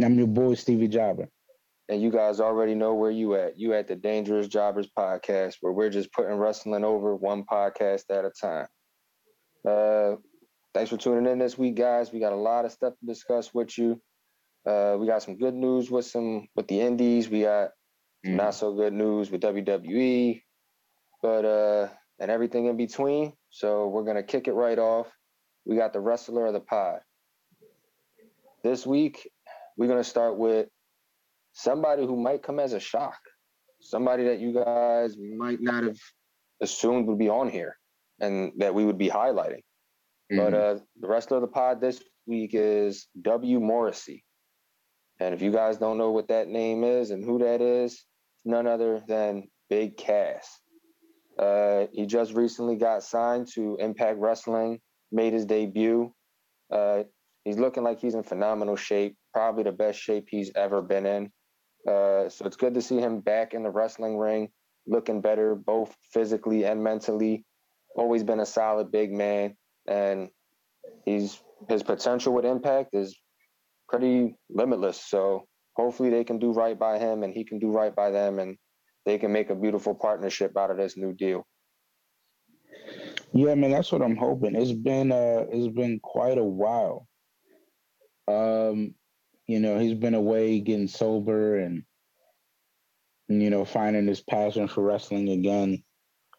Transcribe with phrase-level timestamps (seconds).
[0.00, 1.28] And I'm your boy, Stevie Jobber.
[1.90, 3.58] And you guys already know where you at.
[3.58, 8.24] You at the Dangerous Jobbers podcast, where we're just putting wrestling over one podcast at
[8.24, 8.66] a time.
[9.62, 10.16] Uh,
[10.72, 12.14] thanks for tuning in this week, guys.
[12.14, 14.00] We got a lot of stuff to discuss with you.
[14.66, 17.28] Uh, we got some good news with some with the indies.
[17.28, 17.72] We got
[18.26, 18.36] mm.
[18.36, 20.40] not so good news with WWE,
[21.20, 21.88] but uh,
[22.18, 23.34] and everything in between.
[23.50, 25.08] So we're gonna kick it right off.
[25.66, 27.00] We got the wrestler of the pod.
[28.62, 29.28] This week,
[29.76, 30.68] we're gonna start with
[31.52, 33.18] somebody who might come as a shock,
[33.80, 35.98] somebody that you guys might not have
[36.60, 37.76] assumed would be on here,
[38.20, 39.62] and that we would be highlighting.
[40.32, 40.36] Mm-hmm.
[40.36, 43.60] But uh, the wrestler of the pod this week is W.
[43.60, 44.24] Morrissey.
[45.18, 48.04] And if you guys don't know what that name is and who that is,
[48.44, 50.48] none other than Big Cass.
[51.38, 54.80] Uh, he just recently got signed to Impact Wrestling,
[55.12, 56.12] made his debut.
[56.70, 57.04] Uh,
[57.50, 61.24] he's looking like he's in phenomenal shape, probably the best shape he's ever been in.
[61.88, 64.48] Uh, so it's good to see him back in the wrestling ring,
[64.86, 67.44] looking better both physically and mentally.
[67.96, 69.56] Always been a solid big man,
[69.88, 70.28] and
[71.04, 73.18] he's his potential with Impact is
[73.88, 75.02] pretty limitless.
[75.04, 78.38] So hopefully they can do right by him, and he can do right by them,
[78.38, 78.56] and
[79.06, 81.44] they can make a beautiful partnership out of this new deal.
[83.32, 84.54] Yeah, man, that's what I'm hoping.
[84.54, 87.08] It's been uh it's been quite a while.
[88.30, 88.94] Um,
[89.46, 91.84] you know, he's been away getting sober and
[93.28, 95.82] you know, finding his passion for wrestling again.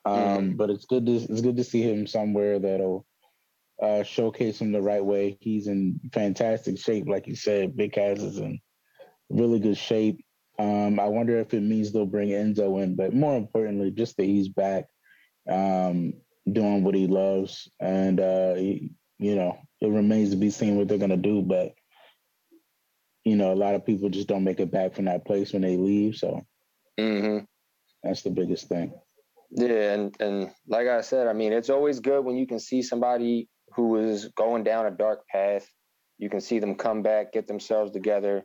[0.04, 0.56] Um, mm-hmm.
[0.58, 3.06] but it's good to it's good to see him somewhere that'll
[3.82, 5.38] uh, showcase him the right way.
[5.40, 7.78] He's in fantastic shape, like you said.
[7.78, 8.60] Big Cass is in
[9.30, 10.24] really good shape.
[10.60, 14.26] Um, I wonder if it means they'll bring Enzo in, but more importantly, just that
[14.26, 14.86] he's back
[15.50, 16.14] um,
[16.52, 17.70] doing what he loves.
[17.80, 21.42] And, uh, he, you know, it remains to be seen what they're going to do.
[21.42, 21.74] But,
[23.24, 25.62] you know, a lot of people just don't make it back from that place when
[25.62, 26.16] they leave.
[26.16, 26.42] So
[27.00, 27.44] mm-hmm.
[28.04, 28.94] that's the biggest thing.
[29.52, 29.94] Yeah.
[29.94, 33.48] And, and like I said, I mean, it's always good when you can see somebody
[33.76, 35.68] who is going down a dark path.
[36.18, 38.44] You can see them come back, get themselves together,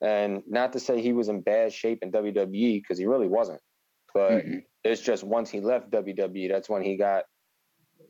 [0.00, 3.60] and not to say he was in bad shape in WWE because he really wasn't.
[4.14, 4.58] But mm-hmm.
[4.84, 7.24] it's just once he left WWE, that's when he got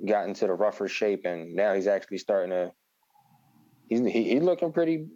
[0.07, 2.73] got into the rougher shape, and now he's actually starting to.
[3.89, 5.07] He's he, he's looking pretty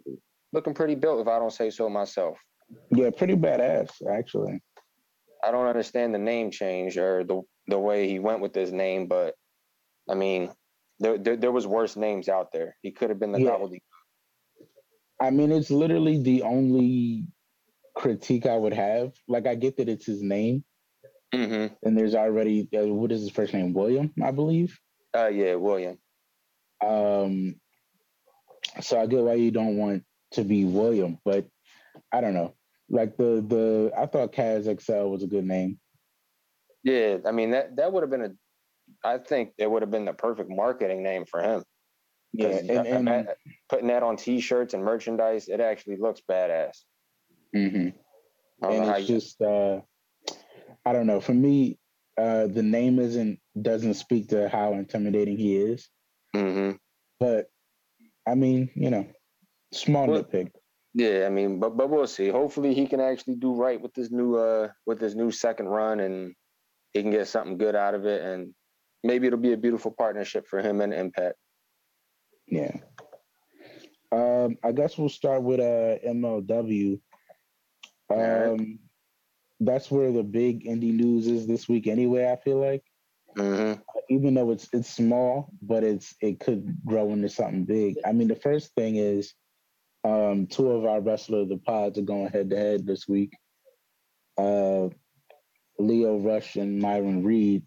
[0.53, 2.37] looking pretty built, if I don't say so myself.
[2.89, 4.61] Yeah, pretty badass actually.
[5.43, 9.07] I don't understand the name change or the the way he went with his name,
[9.07, 9.33] but
[10.09, 10.51] I mean,
[10.99, 12.75] there there, there was worse names out there.
[12.81, 13.51] He could have been the yeah.
[13.51, 13.79] gobbledygook
[15.21, 17.27] I mean, it's literally the only
[17.95, 19.13] critique I would have.
[19.27, 20.63] Like, I get that it's his name,
[21.33, 21.73] mm-hmm.
[21.83, 23.71] and there's already uh, what is his first name?
[23.71, 24.79] William, I believe.
[25.15, 25.99] Uh, yeah, William.
[26.83, 27.55] Um,
[28.79, 30.03] so I get why you don't want
[30.33, 31.45] to be William, but
[32.11, 32.53] I don't know.
[32.89, 35.79] Like the the I thought Kaz XL was a good name.
[36.83, 38.31] Yeah, I mean that that would have been a.
[39.03, 41.63] I think it would have been the perfect marketing name for him.
[42.33, 43.27] Yeah, and, and,
[43.69, 46.77] putting that on T-shirts and merchandise, it actually looks badass.
[47.55, 47.89] Mm-hmm.
[48.65, 49.15] And it's you...
[49.15, 49.81] just, uh,
[50.85, 51.19] I don't know.
[51.19, 51.77] For me,
[52.17, 55.89] uh, the name isn't doesn't speak to how intimidating he is.
[56.35, 56.77] Mm-hmm.
[57.19, 57.47] But
[58.27, 59.07] I mean, you know,
[59.73, 60.51] small well, nitpick.
[60.93, 62.27] Yeah, I mean, but but we'll see.
[62.27, 66.01] Hopefully, he can actually do right with this new uh with this new second run,
[66.01, 66.33] and
[66.93, 68.53] he can get something good out of it, and
[69.03, 71.35] maybe it'll be a beautiful partnership for him and Impact.
[72.47, 72.75] Yeah.
[74.11, 76.99] Um, I guess we'll start with uh, MLW.
[78.13, 78.79] Um,
[79.61, 82.29] that's where the big indie news is this week, anyway.
[82.29, 82.83] I feel like,
[83.37, 83.79] mm-hmm.
[84.09, 87.95] even though it's it's small, but it's it could grow into something big.
[88.05, 89.33] I mean, the first thing is
[90.03, 93.33] um, two of our wrestlers, the pods, are going head to head this week.
[94.37, 94.89] Uh,
[95.77, 97.63] Lio Rush and Myron Reed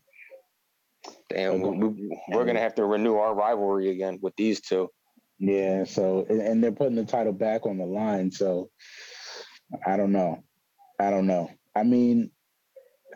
[1.31, 4.91] Damn, we, are gonna have to renew our rivalry again with these two.
[5.39, 8.31] Yeah, so and, and they're putting the title back on the line.
[8.31, 8.71] So
[9.87, 10.45] I don't know.
[11.01, 11.51] I don't know.
[11.75, 12.31] I mean,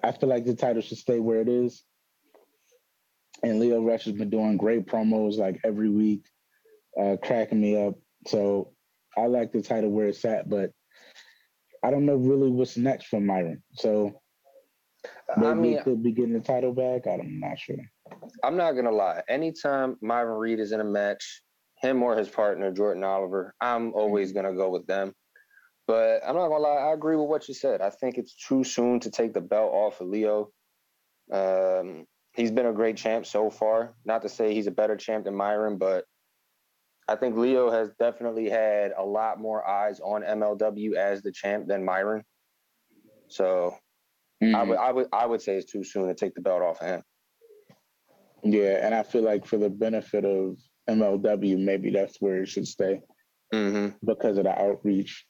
[0.03, 1.85] I feel like the title should stay where it is.
[3.43, 6.25] And Lio Rush has been doing great promos like every week,
[7.01, 7.95] uh, cracking me up.
[8.27, 8.73] So
[9.19, 10.71] I like the title where it's at, but
[11.83, 13.63] I don't know really what's next for Myron.
[13.73, 14.21] So
[15.37, 17.07] Maybe I mean, could be getting the title back.
[17.07, 17.77] I'm not sure.
[18.43, 19.23] I'm not gonna lie.
[19.29, 21.43] Anytime Myron Reed is in a match,
[21.81, 25.13] him or his partner Jordan Oliver, I'm always gonna go with them.
[25.87, 26.77] But I'm not gonna lie.
[26.77, 27.81] I agree with what you said.
[27.81, 30.51] I think it's too soon to take the belt off of Lio.
[31.31, 33.95] Um, he's been a great champ so far.
[34.05, 36.05] Not to say he's a better champ than Myron, but
[37.09, 41.67] I think Lio has definitely had a lot more eyes on MLW as the champ
[41.67, 42.23] than Myron.
[43.29, 43.75] So
[44.43, 44.55] mm-hmm.
[44.55, 46.83] I would I would I would say it's too soon to take the belt off
[46.83, 47.03] of him.
[48.45, 50.59] Yeah, and I feel like for the benefit of
[50.89, 53.01] MLW, maybe that's where it should stay
[53.55, 53.97] mm-hmm.
[54.05, 55.25] because of the outreach.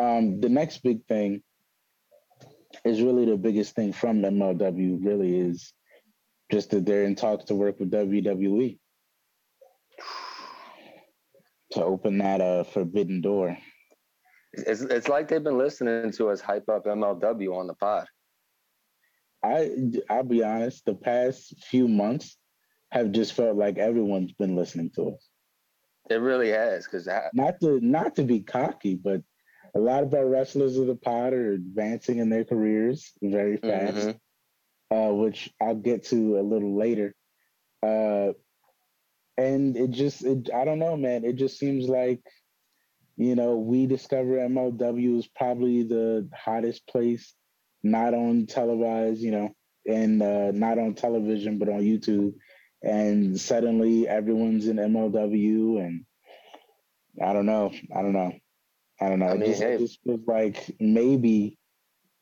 [0.00, 1.42] Um, the next big thing
[2.84, 5.04] is really the biggest thing from MLW.
[5.04, 5.72] Really is
[6.50, 8.78] just that they're in talks to work with WWE
[11.72, 13.56] to open that uh, forbidden door.
[14.52, 18.06] It's it's like they've been listening to us hype up MLW on the pod.
[19.42, 19.70] I
[20.10, 22.36] I'll be honest, the past few months
[22.90, 25.28] have just felt like everyone's been listening to us.
[26.10, 29.22] It really has, because not to not to be cocky, but
[29.74, 33.96] a lot of our wrestlers of the pod are advancing in their careers very fast,
[33.96, 34.96] mm-hmm.
[34.96, 37.14] uh, which I'll get to a little later.
[37.82, 38.32] Uh,
[39.36, 41.24] and it just, it, I don't know, man.
[41.24, 42.20] It just seems like,
[43.16, 47.34] you know, we discover MLW is probably the hottest place,
[47.82, 49.50] not on televised, you know,
[49.86, 52.34] and uh, not on television, but on YouTube.
[52.82, 56.04] And suddenly everyone's in MLW, and
[57.22, 58.32] I don't know, I don't know.
[59.00, 59.28] I don't know.
[59.28, 59.74] I mean, it, just, hey.
[59.74, 61.58] it just feels like maybe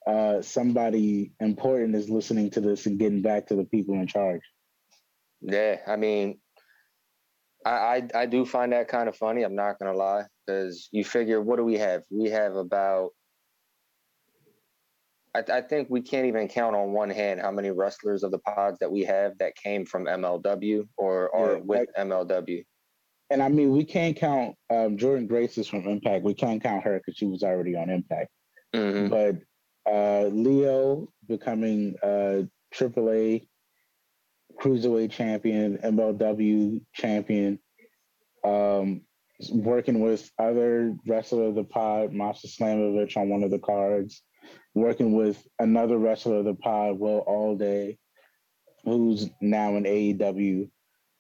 [0.06, 4.42] uh, somebody important is listening to this and getting back to the people in charge.
[5.42, 6.38] Yeah, I mean,
[7.64, 9.42] I, I, I do find that kind of funny.
[9.42, 12.02] I'm not gonna lie, because you figure, what do we have?
[12.10, 13.10] We have about.
[15.34, 18.40] I, I think we can't even count on one hand how many wrestlers of the
[18.40, 22.64] pods that we have that came from MLW or are yeah, with like, MLW
[23.30, 26.24] and I mean, we can't count um, Jordynne Grace is from Impact.
[26.24, 28.28] We can't count her because she was already on Impact.
[28.74, 29.08] Mm-hmm.
[29.08, 29.36] But
[29.90, 33.46] uh, Lio becoming a AAA
[34.60, 37.58] Cruiserweight champion, MLW champion,
[38.44, 39.02] um,
[39.50, 44.22] working with other wrestler of the pod, Masha Slamovich, on one of the cards,
[44.74, 47.98] working with another wrestler of the pod, Will Allday,
[48.84, 50.68] who's now in AEW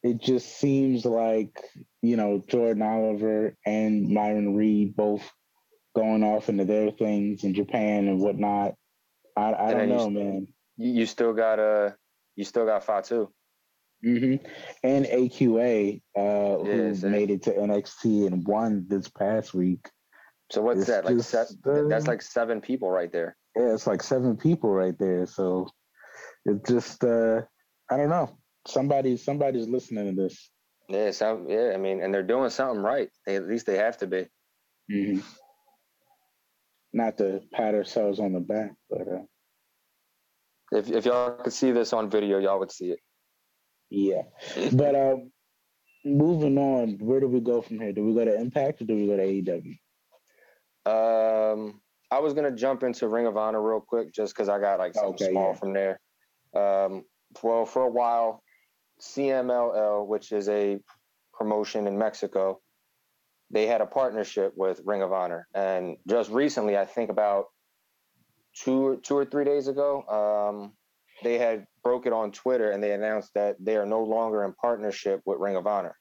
[0.02, 1.62] it just seems like
[2.02, 5.28] you know Jordan Oliver and Myron Reed both
[5.94, 8.74] going off into their things in Japan and whatnot.
[9.36, 10.46] I, I don't know, you, man.
[10.76, 11.92] You still got a uh,
[12.40, 13.28] you still got Fatu.
[14.02, 14.46] Mm-hmm.
[14.82, 19.86] And AQA, uh, who made it to NXT and won this past week.
[20.50, 21.04] So what's it's that?
[21.04, 23.36] Like just, uh, that's like seven people right there.
[23.54, 25.26] Yeah, it's like seven people right there.
[25.26, 25.68] So
[26.46, 27.42] it just uh
[27.90, 30.50] I don't know somebody somebody's listening to this.
[30.88, 31.72] Yeah, so, yeah.
[31.74, 33.10] I mean, and they're doing something right.
[33.26, 34.26] They, at least they have to be.
[34.90, 35.20] Mm-hmm.
[36.94, 39.22] Not to pat ourselves on the back, but uh,
[40.70, 43.00] if if y'all could see this on video, y'all would see it.
[43.90, 44.22] Yeah,
[44.72, 45.32] but um,
[46.04, 47.92] moving on, where do we go from here?
[47.92, 49.78] Do we go to Impact or do we go to AEW?
[50.86, 54.78] Um, I was gonna jump into Ring of Honor real quick, just because I got
[54.78, 55.58] like something okay, small yeah.
[55.58, 56.00] from there.
[56.54, 57.04] Um,
[57.42, 58.42] well, for a while,
[59.00, 60.78] CMLL, which is a
[61.32, 62.60] promotion in Mexico,
[63.50, 65.48] they had a partnership with Ring of Honor.
[65.54, 67.46] And just recently, I think about
[68.62, 70.72] two or two or three days ago, um,
[71.22, 74.52] they had broke it on Twitter and they announced that they are no longer in
[74.54, 75.96] partnership with Ring of Honor.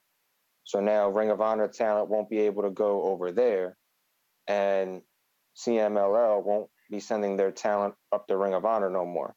[0.64, 3.76] So now Ring of Honor talent won't be able to go over there,
[4.48, 5.02] and
[5.58, 9.34] CMLL won't be sending their talent up to Ring of Honor no more.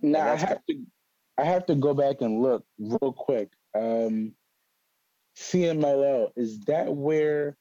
[0.00, 0.84] Now I have to
[1.38, 3.48] I have to go back and look real quick.
[3.74, 4.34] Um,
[5.36, 7.56] CMLL is that where?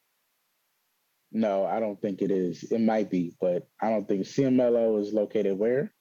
[1.32, 2.64] No, I don't think it is.
[2.72, 5.94] It might be, but I don't think CMLL is located where?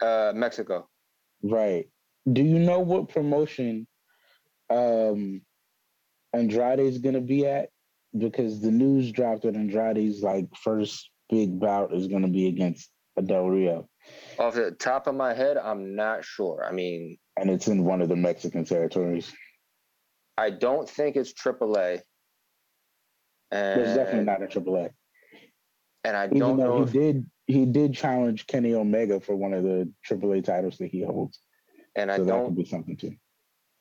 [0.00, 0.88] Uh, Mexico.
[1.42, 1.86] Right.
[2.30, 3.86] Do you know what promotion
[4.68, 5.42] um
[6.32, 7.68] Andrade is gonna be at?
[8.16, 12.90] Because the news dropped that Andrade's like first big bout is gonna be against
[13.24, 13.88] Del Rio.
[14.38, 16.64] Off the top of my head, I'm not sure.
[16.68, 19.32] I mean, and it's in one of the Mexican territories.
[20.38, 22.00] I don't think it's AAA.
[23.50, 24.90] And, it's definitely not a AAA.
[26.04, 26.84] And I Even don't know.
[26.84, 31.02] He did he did challenge Kenny Omega for one of the AAA titles that he
[31.02, 31.38] holds.
[31.94, 33.14] And I don't be something too.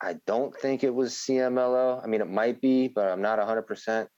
[0.01, 2.03] I don't think it was CMLL.
[2.03, 3.63] I mean, it might be, but I'm not 100.
[3.63, 4.09] percent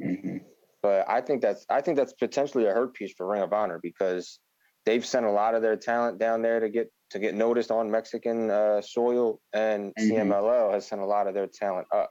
[0.00, 0.38] mm-hmm.
[0.82, 3.78] But I think that's I think that's potentially a hurt piece for Ring of Honor
[3.82, 4.38] because
[4.86, 7.90] they've sent a lot of their talent down there to get to get noticed on
[7.90, 10.30] Mexican uh, soil, and mm-hmm.
[10.30, 12.10] CMLL has sent a lot of their talent up.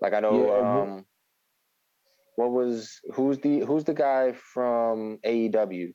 [0.00, 1.04] Like I know, yeah, um,
[2.36, 5.92] what was who's the who's the guy from AEW?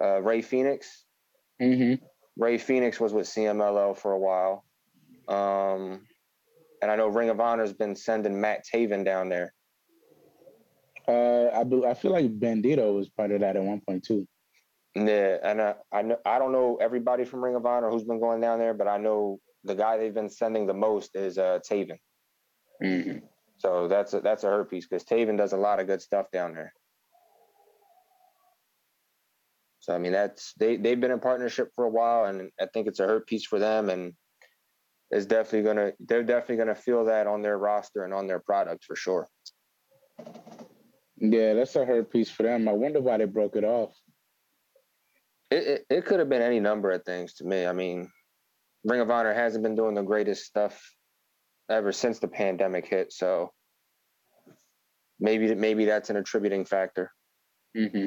[0.00, 1.04] Uh, Rey Fenix.
[1.60, 2.04] Mm-hmm.
[2.36, 4.64] Rey Fenix was with CMLL for a while.
[5.28, 6.02] Um,
[6.80, 9.54] and I know Ring of Honor's been sending Matt Taven down there.
[11.06, 14.26] Uh, I be, I feel like Bandito was part of that at one point too.
[14.94, 18.20] Yeah, and I, I know I don't know everybody from Ring of Honor who's been
[18.20, 21.60] going down there, but I know the guy they've been sending the most is uh,
[21.68, 21.98] Taven.
[22.82, 23.18] Mm-hmm.
[23.62, 26.26] So that's a, that's a hurt piece because Taven does a lot of good stuff
[26.32, 26.74] down there.
[29.78, 32.88] So I mean that's they they've been in partnership for a while, and I think
[32.88, 34.14] it's a hurt piece for them, and
[35.12, 38.84] it's definitely gonna they're definitely gonna feel that on their roster and on their product
[38.84, 39.28] for sure.
[41.18, 42.66] Yeah, that's a hurt piece for them.
[42.66, 43.94] I wonder why they broke it off.
[45.52, 47.64] It it, it could have been any number of things to me.
[47.64, 48.10] I mean,
[48.82, 50.82] Ring of Honor hasn't been doing the greatest stuff
[51.72, 53.52] ever since the pandemic hit, so
[55.18, 57.12] maybe maybe that's an attributing factor.
[57.76, 58.06] Mm-hmm.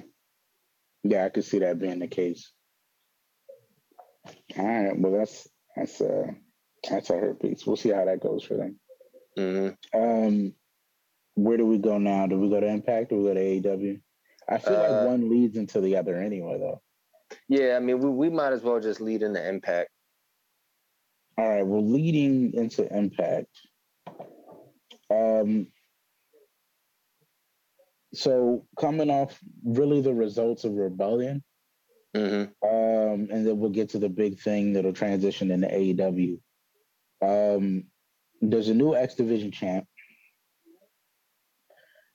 [1.03, 2.51] Yeah, I could see that being the case.
[4.57, 6.27] All right, well that's that's uh
[6.89, 7.65] that's a hurt piece.
[7.65, 8.79] We'll see how that goes for them.
[9.37, 9.99] Mm-hmm.
[9.99, 10.53] Um,
[11.35, 12.27] where do we go now?
[12.27, 14.01] Do we go to Impact or we go to AEW?
[14.49, 16.81] I feel uh, like one leads into the other anyway, though.
[17.49, 19.89] Yeah, I mean, we, we might as well just lead into Impact.
[21.37, 23.49] All right, we're leading into Impact.
[25.09, 25.67] Um,
[28.13, 31.43] so coming off really the results of Rebellion,
[32.15, 32.67] mm-hmm.
[32.67, 36.39] um, and then we'll get to the big thing that'll transition into AEW.
[37.21, 37.85] Um,
[38.41, 39.85] there's a new X Division champ,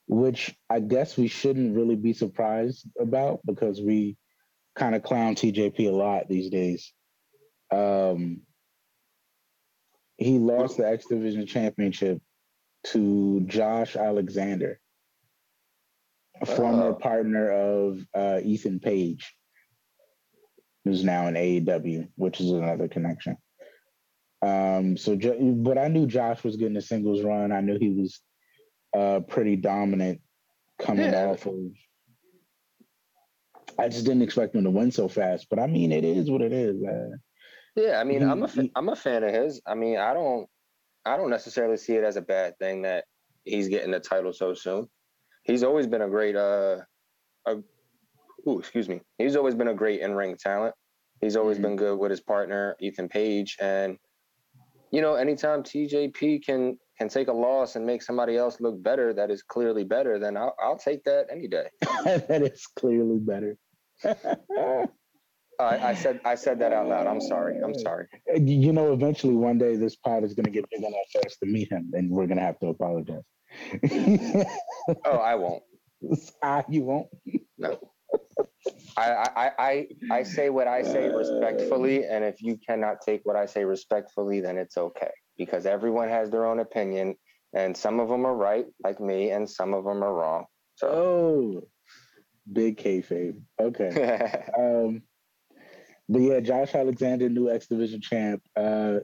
[0.07, 4.17] which I guess we shouldn't really be surprised about because we
[4.77, 6.93] kind of clown TJP a lot these days.
[7.71, 8.41] Um,
[10.21, 12.21] he lost the X Division championship
[12.85, 14.79] to Josh Alexander,
[16.41, 19.35] a former partner of uh, Ethan Page,
[20.85, 23.37] who's now in AEW, which is another connection.
[24.43, 27.50] Um, so, but I knew Josh was getting a singles run.
[27.50, 28.21] I knew he was
[28.97, 30.21] uh, pretty dominant
[30.79, 31.27] coming yeah.
[31.27, 31.57] off of.
[33.79, 36.43] I just didn't expect him to win so fast, but I mean, it is what
[36.43, 36.77] it is.
[36.79, 37.21] Man.
[37.77, 39.61] Yeah, I mean, he, I'm a he, I'm a fan of his.
[39.67, 40.47] I mean, I don't
[41.05, 43.05] I don't necessarily see it as a bad thing that
[43.45, 44.89] he's getting the title so soon.
[45.45, 46.79] He's always been a great uh,
[47.47, 47.57] a,
[48.47, 49.00] ooh, excuse me.
[49.19, 50.75] He's always been a great in ring talent.
[51.21, 51.62] He's always mm-hmm.
[51.62, 53.97] been good with his partner Ethan Page, and
[54.91, 59.15] you know, anytime TJP can can take a loss and make somebody else look better
[59.15, 61.69] that is clearly better, then I'll I'll take that any day.
[62.05, 63.57] that is clearly better.
[65.62, 67.07] I, I, said I said that out loud.
[67.07, 67.59] I'm sorry.
[67.62, 68.07] I'm sorry.
[68.37, 71.37] You know, eventually one day this pod is going to get big enough for us
[71.43, 73.23] to meet him, and we're going to have to apologize.
[75.05, 75.62] oh, I won't.
[76.43, 77.09] Ah, you won't.
[77.59, 77.79] No.
[78.97, 83.37] I, I, I, I say what I say respectfully, and if you cannot take what
[83.37, 87.17] I say respectfully, then it's okay because everyone has their own opinion,
[87.55, 90.47] and some of them are right, like me, and some of them are wrong.
[90.76, 91.69] So, oh,
[92.50, 93.40] big kayfabe.
[93.61, 94.45] Okay.
[94.59, 95.02] um,
[96.11, 98.43] but yeah, Josh Alexander, new X Division champ.
[98.57, 98.99] Uh,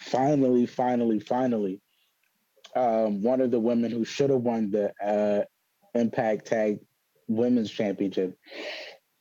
[0.00, 1.82] finally, finally, finally,
[2.74, 5.44] um, one of the women who should have won the uh,
[5.94, 6.78] Impact Tag
[7.28, 8.34] Women's Championship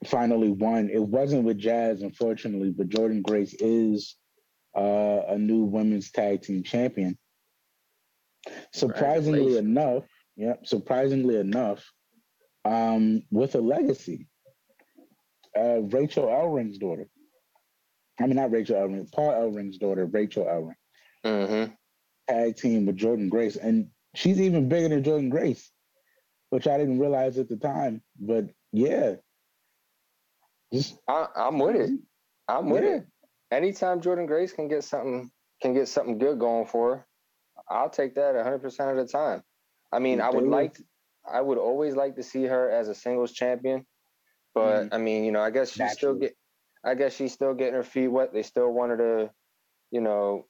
[0.05, 0.89] finally won.
[0.89, 4.15] It wasn't with Jazz, unfortunately, but Jordynne Grace is
[4.73, 7.17] uh, a new women's tag team champion.
[8.73, 10.05] Surprisingly enough,
[10.37, 11.83] yeah, surprisingly enough,
[12.63, 14.27] um, with a legacy,
[15.57, 17.09] uh, Rachel Ellering's daughter.
[18.19, 20.75] I mean, not Rachel Ellering, Paul Ellering's daughter, Rachel Ellering.
[21.25, 21.73] Mm-hmm.
[22.29, 25.71] Tag team with Jordynne Grace, and she's even bigger than Jordynne Grace,
[26.49, 28.01] which I didn't realize at the time.
[28.19, 29.15] But yeah,
[30.73, 31.91] just I, am with it.
[32.47, 32.89] I'm with yeah.
[32.89, 33.07] it.
[33.51, 35.31] Anytime Jordynne Grace can get something
[35.61, 37.07] can get something good going for her,
[37.69, 39.43] I'll take that 100 percent of the time.
[39.91, 40.83] I mean, I would like, to,
[41.29, 43.85] I would always like to see her as a singles champion,
[44.53, 44.93] but mm-hmm.
[44.93, 46.35] I mean, you know, I guess she still get,
[46.87, 48.33] I guess she's still getting her feet wet.
[48.33, 49.29] They still wanted to,
[49.91, 50.45] you know,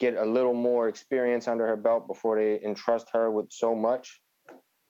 [0.00, 4.20] get a little more experience under her belt before they entrust her with so much.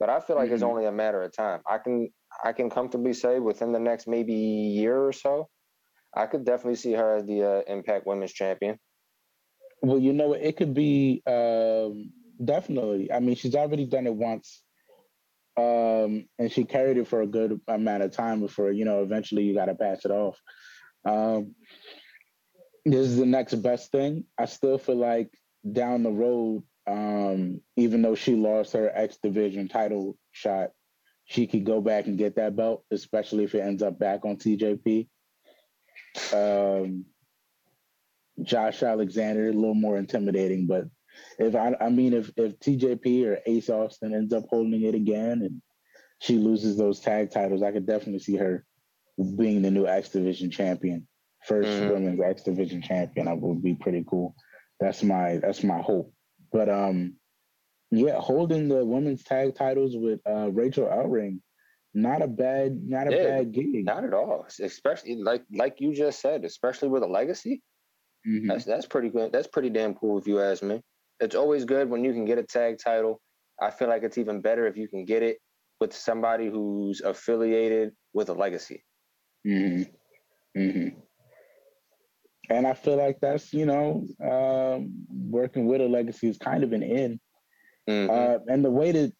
[0.00, 0.54] But I feel like mm-hmm.
[0.54, 1.60] it's only a matter of time.
[1.68, 2.08] I can
[2.42, 5.48] I can comfortably say within the next maybe year or so,
[6.16, 8.78] I could definitely see her as the uh, Impact Women's Champion.
[9.82, 12.12] Well, you know, it could be um,
[12.42, 13.12] definitely.
[13.12, 14.62] I mean, she's already done it once,
[15.58, 19.02] um, and she carried it for a good amount of time before you know.
[19.02, 20.38] Eventually, you got to pass it off.
[21.04, 21.56] Um,
[22.84, 24.24] this is the next best thing.
[24.38, 25.30] I still feel like
[25.70, 30.70] down the road, um, even though she lost her X Division title shot,
[31.24, 34.36] she could go back and get that belt, especially if it ends up back on
[34.36, 35.08] TJP.
[36.32, 37.04] Um,
[38.42, 40.84] Josh Alexander, a little more intimidating, but
[41.38, 45.42] if I, I mean, if if TJP or Ace Austin ends up holding it again
[45.42, 45.62] and
[46.20, 48.64] she loses those tag titles, I could definitely see her
[49.36, 51.06] being the new X Division champion,
[51.48, 51.88] 1st mm-hmm.
[51.90, 53.26] women's X Division champion.
[53.26, 54.34] That would be pretty cool.
[54.80, 56.12] That's my that's my hope.
[56.52, 57.14] But um,
[57.90, 61.42] yeah, holding the women's tag titles with uh, Rachel Outring,
[61.94, 63.84] not a bad not a yeah, bad gig.
[63.84, 64.46] Not at all.
[64.60, 67.62] Especially like like you just said, especially with a legacy.
[68.26, 68.48] Mm-hmm.
[68.48, 69.32] That's that's pretty good.
[69.32, 70.82] That's pretty damn cool if you ask me.
[71.20, 73.20] It's always good when you can get a tag title.
[73.60, 75.38] I feel like it's even better if you can get it
[75.80, 78.84] with somebody who's affiliated with a legacy.
[79.46, 80.60] Mm-hmm.
[80.60, 80.98] Mm-hmm.
[82.50, 86.72] And I feel like that's you know um, working with a legacy is kind of
[86.72, 87.20] an end.
[87.88, 88.10] Mm-hmm.
[88.10, 89.12] Uh, and the way that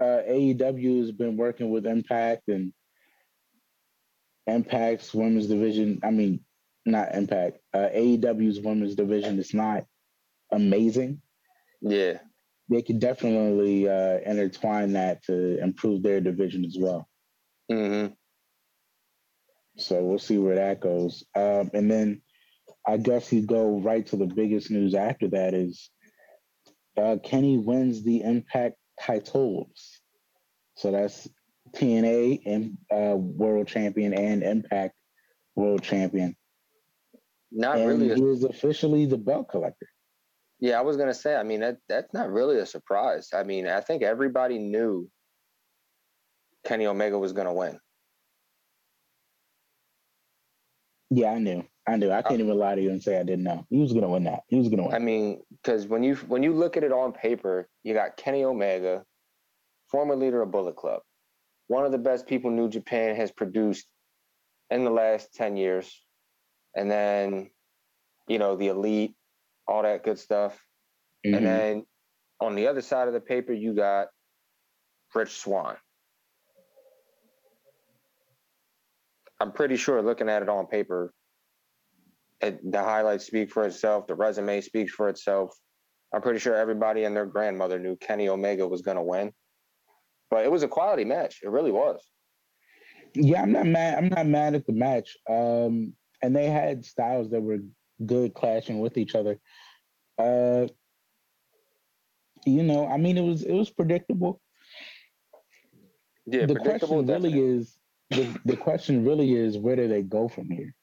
[0.00, 2.72] uh, AEW has been working with Impact and
[4.46, 6.00] Impact's women's division.
[6.02, 6.40] I mean,
[6.84, 7.58] not Impact.
[7.72, 9.84] Uh, AEW's women's division is not
[10.52, 11.20] amazing.
[11.88, 12.18] Yeah,
[12.68, 17.08] they could definitely uh, intertwine that to improve their division as well.
[17.70, 18.12] Mm-hmm.
[19.78, 21.24] So we'll see where that goes.
[21.34, 22.22] Um, and then
[22.86, 25.90] I guess you go right to the biggest news after that is
[26.96, 30.00] uh, Kenny wins the Impact titles.
[30.76, 31.28] So that's
[31.72, 34.94] TNA and uh, World Champion and Impact
[35.54, 36.36] World Champion.
[37.52, 38.10] Not and really.
[38.10, 39.88] A- he was officially the belt collector.
[40.60, 41.36] Yeah, I was gonna say.
[41.36, 43.30] I mean, that that's not really a surprise.
[43.34, 45.08] I mean, I think everybody knew
[46.64, 47.78] Kenny Omega was gonna win.
[51.10, 51.64] Yeah, I knew.
[51.86, 52.10] I knew.
[52.10, 53.64] I can't uh, even lie to you and say I didn't know.
[53.70, 54.40] He was gonna win that.
[54.48, 54.94] He was gonna win.
[54.94, 58.42] I mean, because when you when you look at it on paper, you got Kenny
[58.42, 59.04] Omega,
[59.90, 61.02] former leader of Bullet Club,
[61.68, 63.86] one of the best people New Japan has produced
[64.70, 66.02] in the last ten years,
[66.74, 67.50] and then,
[68.26, 69.14] you know, the elite,
[69.68, 70.60] all that good stuff,
[71.26, 71.34] mm-hmm.
[71.34, 71.86] and then
[72.40, 74.08] on the other side of the paper, you got
[75.14, 75.76] Rich Swann.
[79.40, 81.12] I'm pretty sure looking at it on paper,
[82.40, 84.06] it, the highlights speak for itself.
[84.06, 85.54] The resume speaks for itself.
[86.14, 89.32] I'm pretty sure everybody and their grandmother knew Kenny Omega was going to win,
[90.30, 91.40] but it was a quality match.
[91.42, 92.00] It really was.
[93.14, 93.98] Yeah, I'm not mad.
[93.98, 95.16] I'm not mad at the match.
[95.28, 97.58] Um, and they had styles that were
[98.04, 99.38] good clashing with each other.
[100.18, 100.66] Uh,
[102.44, 104.40] you know, I mean, it was it was predictable.
[106.26, 107.78] Yeah, the predictable, question really is
[108.10, 110.74] the, the question really is where do they go from here?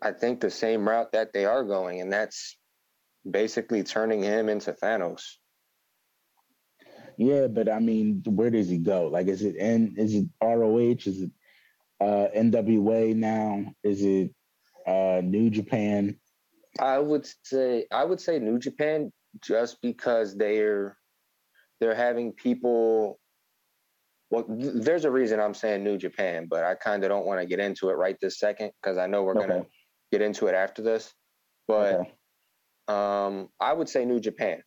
[0.00, 2.56] I think the same route that they are going, and that's
[3.28, 5.22] basically turning him into Thanos.
[7.16, 9.08] Yeah, but I mean, where does he go?
[9.08, 9.94] Like, is it N?
[9.96, 11.06] Is it ROH?
[11.06, 11.30] Is it
[12.00, 13.64] uh, NWA now?
[13.82, 14.30] Is it
[14.86, 16.18] uh, New Japan?
[16.80, 20.96] I would say I would say New Japan just because they're
[21.80, 23.18] they're having people
[24.30, 27.46] well, there's a reason I'm saying New Japan, but I kind of don't want to
[27.46, 29.46] get into it right this second because I know we're okay.
[29.46, 29.66] gonna
[30.10, 31.12] get into it after this.
[31.68, 32.12] But okay.
[32.88, 34.62] um, I would say New Japan.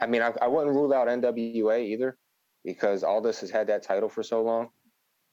[0.00, 2.16] I mean, I, I wouldn't rule out NWA either
[2.64, 4.68] because Aldis has had that title for so long.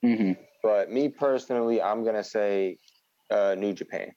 [0.04, 0.34] Mm-hmm.
[0.64, 2.80] But me personally, I'm gonna say
[3.30, 4.14] uh, New Japan.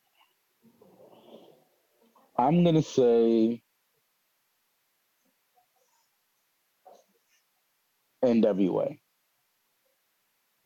[2.38, 3.62] I'm gonna say
[8.24, 8.98] NWA.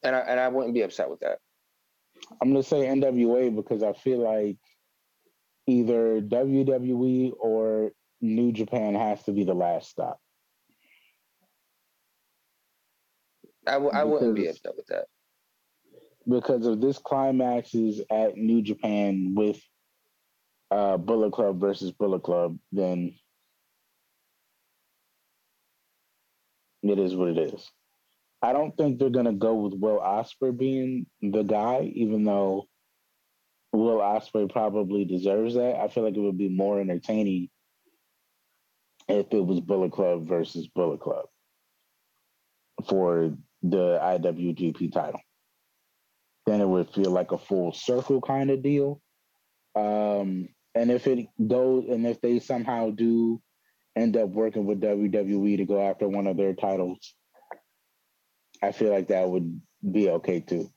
[0.02, 1.38] And I and I wouldn't be upset with that.
[2.40, 4.58] I'm gonna say NWA because I feel like
[5.66, 10.18] either WWE or New Japan has to be the last stop.
[13.66, 15.06] I w- I wouldn't be upset with that.
[16.28, 19.60] Because if this climax is at New Japan with
[20.70, 23.14] uh, Bullet Club versus Bullet Club, then
[26.84, 27.70] It is what it is.
[28.42, 32.68] I don't think they're gonna go with Will Ospreay being the guy, even though
[33.72, 35.80] Will Ospreay probably deserves that.
[35.80, 37.48] I feel like it would be more entertaining
[39.08, 41.24] if it was Bullet Club versus Bullet Club
[42.86, 45.20] for the IWGP title.
[46.46, 49.00] Then it would feel like a full circle kind of deal.
[49.74, 53.40] Um, and if it goes, and if they somehow do
[53.96, 57.14] end up working with WWE to go after one of their titles,
[58.62, 60.70] I feel like that would be okay too.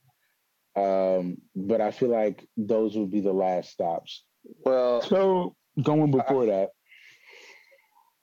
[0.76, 4.24] Um, but I feel like those would be the last stops.
[4.64, 6.70] Well, so going before I, that.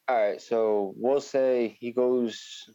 [0.07, 2.69] All right, so we'll say he goes.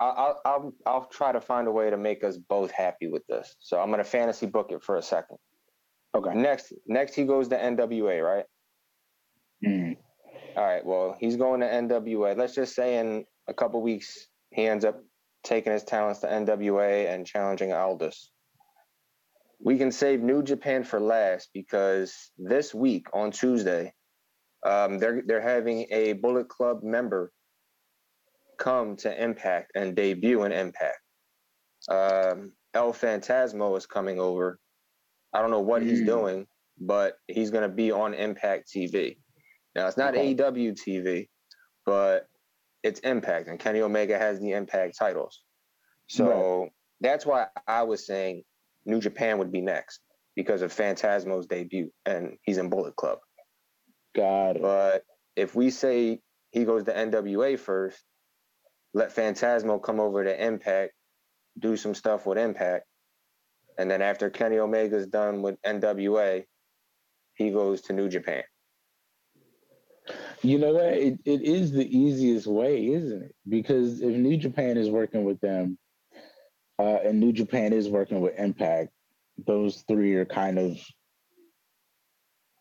[0.00, 3.56] I'll, I'll I'll try to find a way to make us both happy with this.
[3.58, 5.38] So I'm gonna fantasy book it for a second.
[6.14, 6.34] Okay.
[6.34, 8.44] Next, next he goes to NWA, right?
[9.64, 9.96] Mm.
[10.56, 10.84] All right.
[10.84, 12.36] Well, he's going to NWA.
[12.36, 15.02] Let's just say in a couple weeks he ends up
[15.44, 18.30] taking his talents to NWA and challenging Aldis.
[19.60, 23.92] We can save New Japan for last because this week on Tuesday,
[24.64, 27.32] um, they're they're having a Bullet Club member
[28.58, 30.98] come to Impact and debut in Impact.
[31.88, 34.58] Um, El Phantasmo is coming over.
[35.32, 36.06] I don't know what he's Mm.
[36.06, 36.46] doing,
[36.78, 39.18] but he's going to be on Impact TV.
[39.74, 40.34] Now it's not Okay.
[40.34, 41.28] AEW TV,
[41.86, 42.26] but
[42.82, 45.42] it's Impact, and Kenny Omega has the Impact titles.
[46.08, 46.68] So
[47.00, 48.44] that's why I was saying
[48.86, 50.00] New Japan would be next
[50.34, 53.18] because of Phantasmo's debut, and he's in Bullet Club.
[54.14, 54.62] Got it.
[54.62, 55.04] But
[55.36, 58.02] if we say he goes to NWA first,
[58.94, 60.92] let Phantasmo come over to Impact,
[61.58, 62.84] do some stuff with Impact,
[63.78, 66.44] and then after Kenny Omega's done with NWA,
[67.34, 68.42] he goes to New Japan.
[70.42, 70.94] You know what?
[70.94, 73.34] It, it is the easiest way, isn't it?
[73.48, 75.78] Because if New Japan is working with them,
[76.78, 78.90] uh, and New Japan is working with Impact,
[79.46, 80.78] those three are kind of,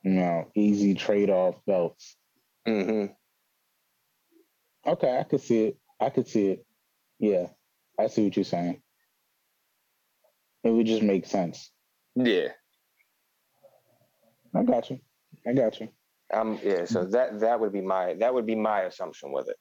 [0.04, 2.16] you know, easy trade off belts.
[2.68, 3.14] Mm-hmm.
[4.90, 5.78] Okay, I could see it.
[6.00, 6.66] I could see it.
[7.20, 7.48] Yeah,
[8.00, 8.82] I see what you're saying.
[10.64, 11.72] It would just make sense.
[12.16, 12.50] Yeah.
[14.56, 15.00] I got you.
[15.48, 15.90] I got you.
[16.34, 19.56] Um, yeah, so that that would be my that would be my assumption with it.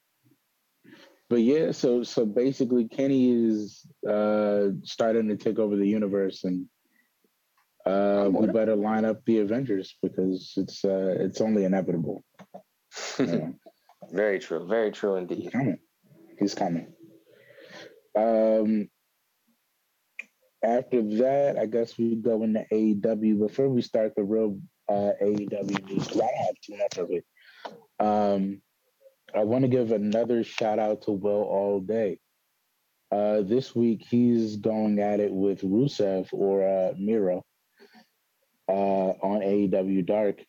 [1.28, 6.66] But yeah, so so basically, Kenny is uh starting to take over the universe, and
[7.84, 12.24] uh we better line up the Avengers because it's uh it's only inevitable.
[13.18, 13.54] Know,
[14.10, 15.50] very true, very true indeed.
[16.38, 16.92] He's coming.
[18.16, 18.88] Um.
[20.62, 23.38] After that, I guess we go into AEW.
[23.38, 27.24] Before we start the real uh, AEW news, I have too much of it.
[28.00, 28.62] Um,
[29.34, 32.18] I want to give another shout out to Will All Day.
[33.12, 37.44] Uh, this week he's going at it with Rusev or uh, Miro
[38.68, 40.42] uh, on AEW Dark.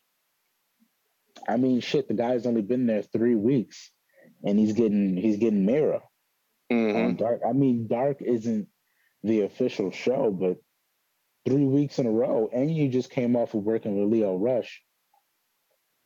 [1.48, 3.92] I mean, shit, the guy's only been there three weeks,
[4.44, 6.02] and he's getting he's getting Miro
[6.70, 7.40] hmm on Dark.
[7.48, 8.68] I mean, Dark isn't
[9.22, 10.58] the official show, but
[11.46, 14.82] three weeks in a row, and you just came off of working with Lio Rush.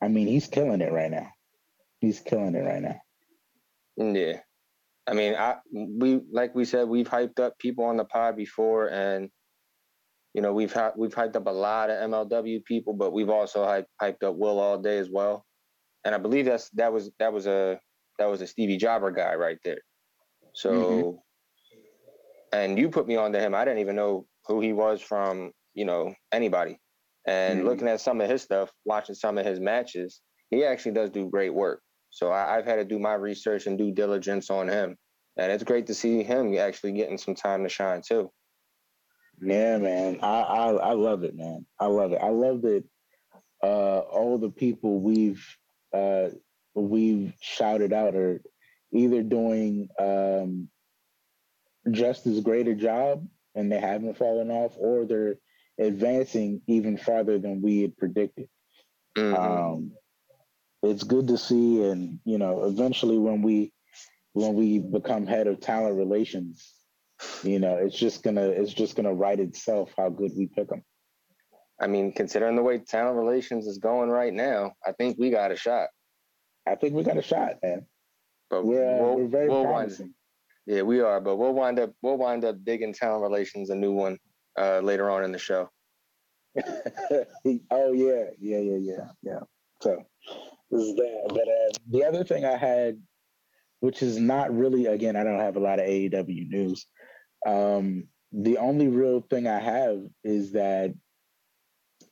[0.01, 1.29] I mean, he's killing it right now.
[1.99, 2.99] He's killing it right now.
[3.97, 4.39] Yeah.
[5.07, 8.87] I mean, I we like we said we've hyped up people on the pod before,
[8.87, 9.29] and
[10.33, 13.65] you know we've hy- we've hyped up a lot of MLW people, but we've also
[13.65, 15.45] hyped, hyped up Will all day as well.
[16.05, 17.79] And I believe that's that was that was a
[18.23, 19.81] that was a Stevie Jobber guy right there.
[20.53, 21.23] So, Mhm.
[22.53, 23.53] and you put me on to him.
[23.53, 25.51] I didn't even know who he was from.
[25.73, 26.79] You know anybody.
[27.27, 27.65] And Mhm.
[27.65, 31.29] looking at some of his stuff, watching some of his matches, he actually does do
[31.29, 31.81] great work.
[32.11, 34.97] So I, I've had to do my research and due diligence on him,
[35.37, 38.31] and it's great to see him actually getting some time to shine too.
[39.41, 40.19] Yeah, man.
[40.21, 41.65] I, I I love it, man.
[41.79, 42.19] I love it.
[42.21, 42.85] I love that
[43.63, 45.45] uh all the people we've
[45.93, 46.29] uh
[46.75, 48.41] we've shouted out are
[48.93, 50.67] either doing um
[51.91, 55.35] just as great a job and they haven't fallen off or they're
[55.79, 58.47] advancing even farther than we had predicted.
[59.17, 59.37] Mhm.
[59.37, 59.91] Um
[60.81, 63.73] it's good to see and you know, eventually when we
[64.33, 66.73] when we become head of talent relations,
[67.43, 70.83] you know, it's just gonna it's just gonna write itself how good we pick them.
[71.79, 75.51] I mean, considering the way talent relations is going right now, I think we got
[75.51, 75.89] a shot.
[76.67, 77.85] I think we got a shot, man.
[78.49, 80.13] But We're uh, we'll, we're very we'll wind, promising.
[80.65, 81.19] yeah, we are.
[81.19, 84.17] But we'll wind up we'll wind up digging talent relations a new one
[84.57, 85.69] uh, later on in the show.
[86.59, 89.39] oh yeah, yeah, yeah, yeah, yeah.
[89.81, 90.03] So
[90.69, 91.25] this is that.
[91.29, 93.01] But uh, the other thing I had,
[93.79, 96.85] which is not really, again, I don't have a lot of AEW news.
[97.45, 100.93] Um, the only real thing I have is that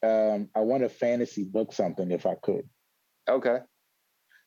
[0.04, 2.68] um, I want to fantasy book something if I could.
[3.30, 3.60] Okay.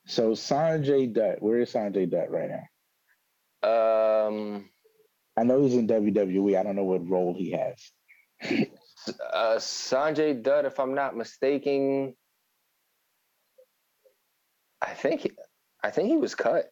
[0.07, 4.29] So Sanjay Dutt, where is Sanjay Dutt right now?
[4.29, 4.69] Um,
[5.37, 6.59] I know he's in WWE.
[6.59, 7.81] I don't know what role he has.
[9.33, 12.15] uh, Sanjay Dutt, if I'm not mistaken,
[14.83, 15.33] I think he,
[15.83, 16.67] I think he was cut.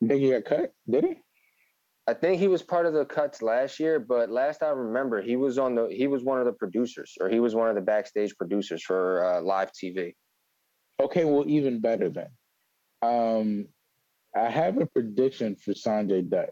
[0.00, 0.72] You think he got cut?
[0.88, 1.16] Did he?
[2.06, 5.36] I think he was part of the cuts last year, but last I remember, he
[5.36, 7.80] was on the he was one of the producers, or he was one of the
[7.80, 10.12] backstage producers for uh, live TV.
[11.00, 12.28] Okay, well, even better then.
[13.02, 13.68] Um,
[14.34, 16.50] I have a prediction for Sanjay Dutt.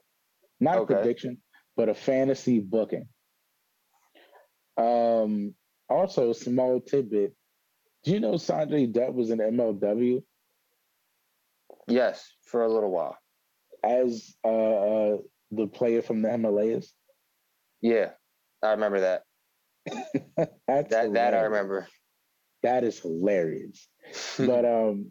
[0.60, 0.94] Not okay.
[0.94, 1.38] a prediction,
[1.76, 3.08] but a fantasy booking.
[4.76, 5.54] Um,
[5.88, 7.34] also, small tidbit.
[8.04, 10.22] Do you know Sanjay Dutt was in MLW?
[11.88, 13.16] Yes, for a little while.
[13.84, 15.16] As uh, uh,
[15.50, 16.92] the player from the Himalayas?
[17.80, 18.10] Yeah,
[18.62, 19.22] I remember that.
[20.68, 21.88] that that I remember.
[22.62, 23.88] That is hilarious.
[24.38, 25.10] but um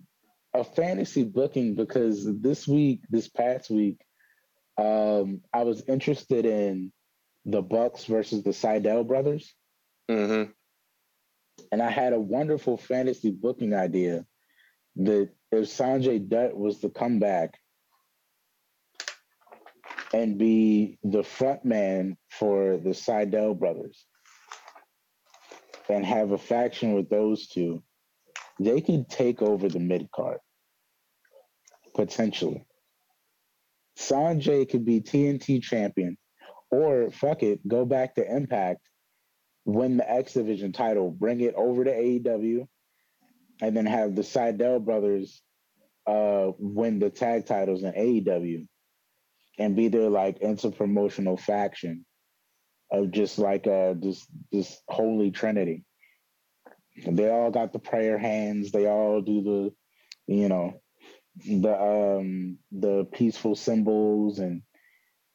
[0.54, 4.01] a fantasy booking because this week, this past week,
[4.77, 6.91] um, I was interested in
[7.45, 9.54] the Bucks versus the Sydal brothers.
[10.10, 10.51] Mm-hmm.
[11.71, 14.25] And I had a wonderful fantasy booking idea
[14.97, 17.58] that if Sanjay Dutt was to come back
[20.13, 24.06] and be the front man for the Sydal brothers
[25.88, 27.82] and have a faction with those two,
[28.65, 30.39] they could take over the mid card
[31.93, 32.65] potentially.
[33.97, 36.17] Sanjay could be TNT champion,
[36.69, 38.80] or fuck it, go back to Impact,
[39.65, 42.67] win the X Division title, bring it over to AEW,
[43.62, 45.41] and then have the Sydal brothers
[46.08, 48.67] uh, win the tag titles in AEW,
[49.60, 52.06] and be their like interpromotional faction
[52.91, 55.84] of just like uh this this holy trinity.
[57.06, 58.71] And they all got the prayer hands.
[58.71, 60.82] They all do the, you know,
[61.45, 64.62] the um the peaceful symbols and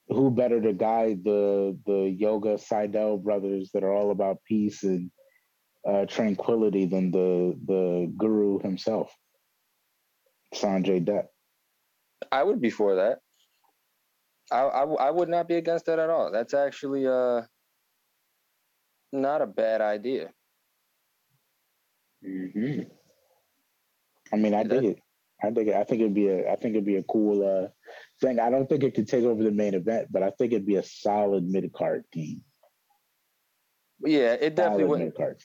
[0.08, 5.10] who better to guide the the yoga Sydal brothers that are all about peace and
[5.88, 9.12] uh, tranquility than the the guru himself,
[10.54, 11.26] Sanjay Dutt.
[12.30, 13.18] I would be for that.
[14.50, 16.30] I, I, I would not be against that at all.
[16.30, 17.42] That's actually uh
[19.12, 20.30] not a bad idea.
[22.24, 22.82] Mm-hmm.
[24.32, 24.98] I mean, I dig it.
[25.42, 27.68] I think I think it'd be a I think it'd be a cool uh,
[28.20, 28.40] thing.
[28.40, 30.76] I don't think it could take over the main event, but I think it'd be
[30.76, 32.42] a solid mid card team.
[34.04, 35.44] Yeah, it definitely solid wouldn't.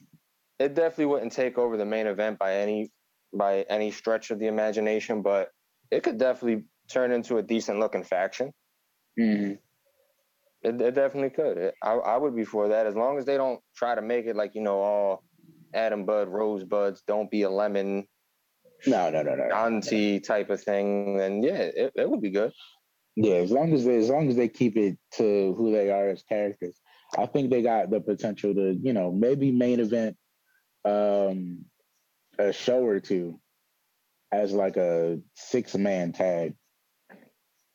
[0.59, 2.91] It definitely wouldn't take over the main event by any
[3.33, 5.49] by any stretch of the imagination, but
[5.89, 8.53] it could definitely turn into a decent looking faction.
[9.19, 9.53] Mm-hmm.
[10.63, 11.57] It, it, definitely could.
[11.57, 14.25] It, I, I would be for that as long as they don't try to make
[14.25, 15.23] it like you know all
[15.73, 17.01] Adam Bud Rosebuds.
[17.07, 18.07] Don't be a lemon
[18.87, 19.43] no, no, no, no.
[19.43, 22.51] Auntie type of thing, then yeah, it, it would be good.
[23.15, 26.09] Yeah, as long as they as long as they keep it to who they are
[26.09, 26.79] as characters,
[27.17, 30.17] I think they got the potential to, you know, maybe main event
[30.83, 31.65] um
[32.39, 33.39] a show or two
[34.31, 36.55] as like a six man tag.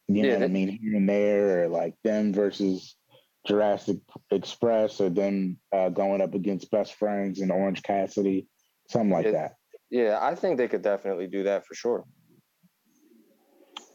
[0.09, 0.79] You yeah, know what I mean?
[0.83, 2.97] Here and there, or like them versus
[3.47, 3.99] Jurassic
[4.31, 8.49] Express, or them uh, going up against Best Friends and Orange Cassidy,
[8.89, 9.33] something like yeah.
[9.33, 9.55] that.
[9.91, 12.05] Yeah, I think they could definitely do that for sure.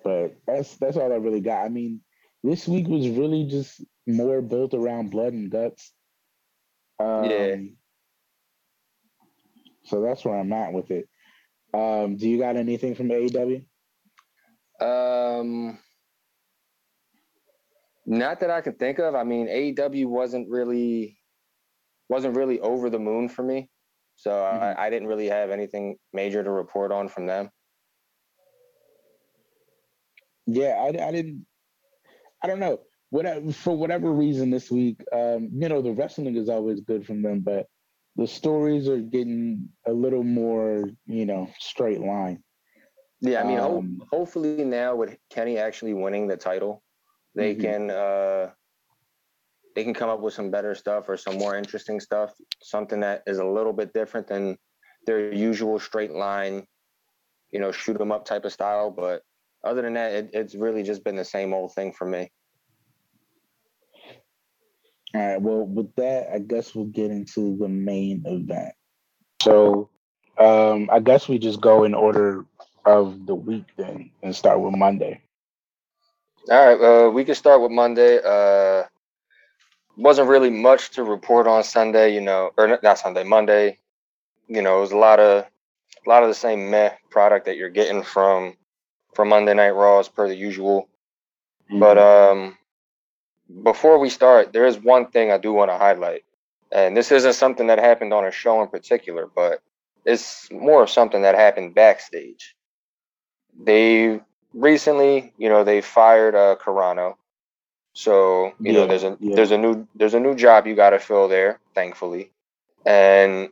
[0.03, 1.65] But that's that's all I really got.
[1.65, 2.01] I mean,
[2.43, 5.91] this week was really just more built around blood and guts.
[6.99, 7.55] Um, yeah.
[9.83, 11.09] So that's where I'm at with it.
[11.73, 13.65] Um, do you got anything from AEW?
[14.79, 15.79] Um,
[18.05, 19.15] not that I can think of.
[19.15, 21.17] I mean, AEW wasn't really
[22.09, 23.69] wasn't really over the moon for me.
[24.15, 24.79] So mm-hmm.
[24.79, 27.49] I, I didn't really have anything major to report on from them.
[30.45, 31.45] Yeah, I, I didn't.
[32.43, 32.79] I don't know.
[33.09, 37.21] Whatever for whatever reason this week, um, you know, the wrestling is always good from
[37.21, 37.67] them, but
[38.15, 42.41] the stories are getting a little more, you know, straight line.
[43.21, 46.83] Yeah, I mean, um, ho- hopefully now with Kenny actually winning the title,
[47.35, 47.61] they mm-hmm.
[47.61, 48.49] can uh,
[49.75, 53.23] they can come up with some better stuff or some more interesting stuff, something that
[53.25, 54.57] is a little bit different than
[55.05, 56.65] their usual straight line,
[57.51, 58.91] you know, shoot them up type of style.
[58.91, 59.21] But
[59.63, 62.31] other than that, it, it's really just been the same old thing for me.
[65.13, 65.41] All right.
[65.41, 68.73] Well, with that, I guess we'll get into the main event.
[69.41, 69.89] So,
[70.37, 72.45] um, I guess we just go in order
[72.85, 75.21] of the week then and start with Monday.
[76.49, 77.05] All right.
[77.05, 78.19] Uh, we can start with Monday.
[78.23, 78.83] Uh,
[79.95, 83.77] wasn't really much to report on Sunday, you know, or not Sunday, Monday.
[84.47, 85.45] You know, it was a lot of
[86.05, 88.57] a lot of the same meh product that you're getting from
[89.13, 90.89] from Monday Night Raw as per the usual.
[91.69, 91.79] Mm-hmm.
[91.79, 92.57] But um
[93.63, 96.23] before we start, there is one thing I do want to highlight.
[96.71, 99.61] And this isn't something that happened on a show in particular, but
[100.05, 102.55] it's more of something that happened backstage.
[103.61, 104.21] They
[104.53, 107.15] recently, you know, they fired uh, Carrano
[107.93, 109.35] so you yeah, know, there's a yeah.
[109.35, 112.31] there's a new there's a new job you got to fill there, thankfully,
[112.85, 113.49] and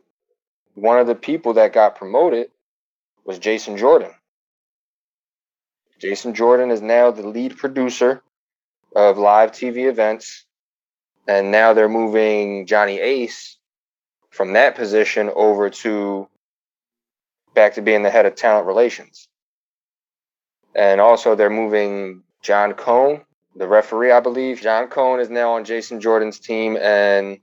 [0.74, 2.50] one of the people that got promoted
[3.24, 4.12] was Jason Jordan.
[6.00, 8.22] Jason Jordan is now the lead producer
[8.96, 10.46] of live TV events,
[11.28, 13.58] and now they're moving Johnny Ace
[14.30, 16.26] from that position over to
[17.54, 19.28] back to being the head of talent relations.
[20.74, 23.22] And also, they're moving John Cone,
[23.56, 24.60] the referee, I believe.
[24.60, 27.38] John Cone is now on Jason Jordan's team, and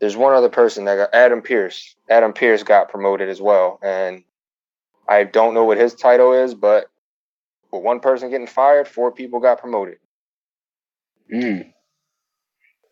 [0.00, 1.94] there's one other person that got Adam Pearce.
[2.08, 4.24] Adam Pearce got promoted as well, and
[5.08, 6.90] I don't know what his title is, but
[7.70, 9.98] with one person getting fired, four people got promoted.
[11.32, 11.72] Mm.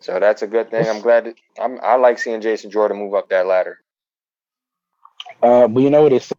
[0.01, 0.87] So that's a good thing.
[0.89, 1.27] I'm glad.
[1.27, 3.79] That, I'm, I like seeing Jason Jordan move up that ladder.
[5.43, 6.33] Uh, but you know what it's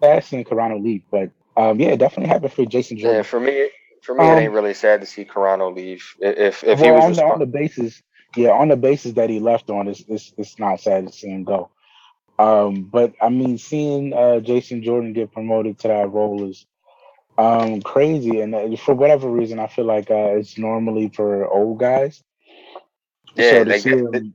[0.00, 3.16] sad seeing Carrano leave, but um, yeah, it definitely happened for Jason Jordan.
[3.18, 3.70] Yeah, for me,
[4.02, 6.04] for me, Um, it ain't really sad to see Carrano leave.
[6.20, 8.02] If if he was on the, on the basis,
[8.36, 11.28] yeah, on the basis that he left on, it's it's, it's not sad to see
[11.30, 11.70] him go.
[12.38, 16.64] Um, but I mean, seeing uh, Jason Jordan get promoted to that role is
[17.36, 21.78] um, crazy, and uh, for whatever reason, I feel like uh, it's normally for old
[21.78, 22.22] guys.
[23.34, 24.34] Yeah, so to they see get- him,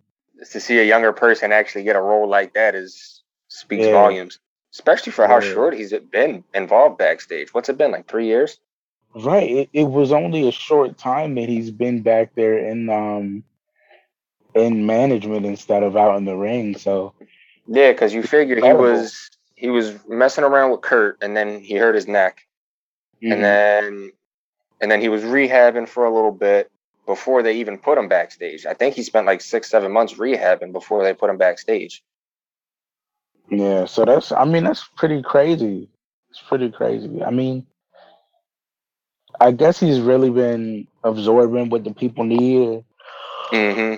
[0.51, 3.91] to see a younger person actually get a role like that is speaks Yeah.
[3.91, 4.37] volumes,
[4.75, 5.53] especially for how Yeah.
[5.53, 7.53] short he's been involved backstage.
[7.53, 8.59] What's it been like three years?
[9.15, 9.49] right?
[9.49, 13.43] It, it was only a short time that he's been back there in um
[14.53, 16.77] in management instead of out in the ring.
[16.77, 17.13] So
[17.67, 21.75] Yeah, because you figure he was he was messing around with Kurt, and then he
[21.75, 22.45] hurt his neck,
[23.23, 23.33] mhm.
[23.33, 24.11] and then
[24.81, 26.69] and then he was rehabbing for a little bit
[27.05, 28.65] before they even put him backstage.
[28.65, 32.03] I think he spent like six seven months rehabbing before they put him backstage.
[33.49, 35.89] Yeah, so that's I mean that's pretty crazy.
[36.29, 37.23] It's pretty crazy.
[37.23, 37.65] I mean
[39.39, 42.83] I guess he's really been absorbing what the people need.
[43.51, 43.95] hmm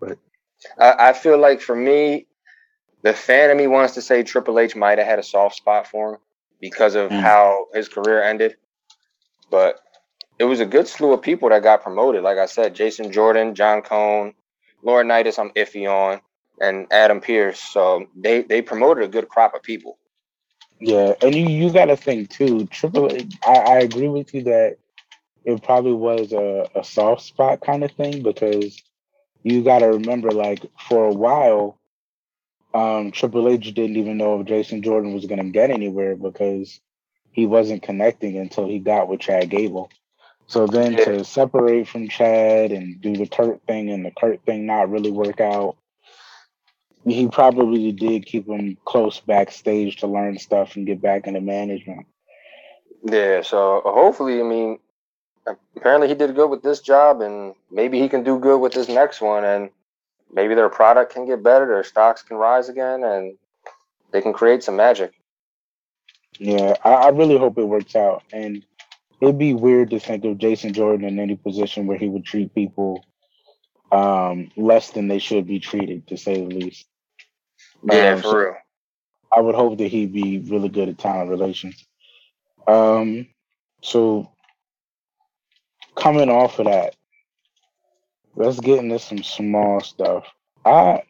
[0.77, 2.27] I, I feel like for me,
[3.03, 5.87] the fan of me wants to say Triple H might have had a soft spot
[5.87, 6.19] for him
[6.59, 7.19] because of Mm.
[7.21, 8.55] how his career ended.
[9.51, 9.79] But
[10.39, 12.23] it was a good slew of people that got promoted.
[12.23, 14.33] Like I said, Jason Jordan, John Cone,
[14.81, 16.21] Lauren Knightis, I'm iffy on,
[16.59, 17.59] and Adam Pearce.
[17.59, 19.97] So they they promoted a good crop of people.
[20.79, 22.65] Yeah, and you you got to think too.
[22.67, 23.09] Triple,
[23.45, 24.77] I, I agree with you that
[25.45, 28.81] it probably was a, a soft spot kind of thing because
[29.43, 31.77] you got to remember, like for a while,
[32.73, 36.79] um, Triple H didn't even know if Jason Jordan was going to get anywhere because
[37.31, 39.89] he wasn't connecting until he got with Chad Gable.
[40.47, 41.05] So then Yeah.
[41.05, 45.11] to separate from Chad and do the Kurt thing and the Kurt thing not really
[45.11, 45.77] work out,
[47.05, 52.07] he probably did keep him close backstage to learn stuff and get back into management.
[53.03, 53.41] Yeah.
[53.41, 54.79] So hopefully, I mean,
[55.75, 58.87] apparently he did good with this job, and maybe he can do good with this
[58.87, 59.69] next one, and
[60.33, 63.37] maybe their product can get better, their stocks can rise again, and
[64.11, 65.13] they can create some magic.
[66.39, 68.23] Yeah, I, I really hope it works out.
[68.33, 68.65] And
[69.21, 72.53] it'd be weird to think of Jason Jordan in any position where he would treat
[72.55, 73.05] people
[73.91, 76.87] um, less than they should be treated, to say the least.
[77.83, 78.55] Yeah, Um, for so real.
[79.35, 81.85] I would hope that he'd be really good at talent relations.
[82.67, 83.27] Um,
[83.81, 84.31] so
[85.95, 86.95] coming off of that,
[88.35, 90.25] let's get into some small stuff.
[90.65, 91.03] I,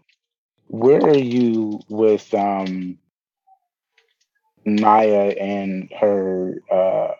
[0.68, 2.98] where are you with um,
[4.66, 7.12] Nia and her uh,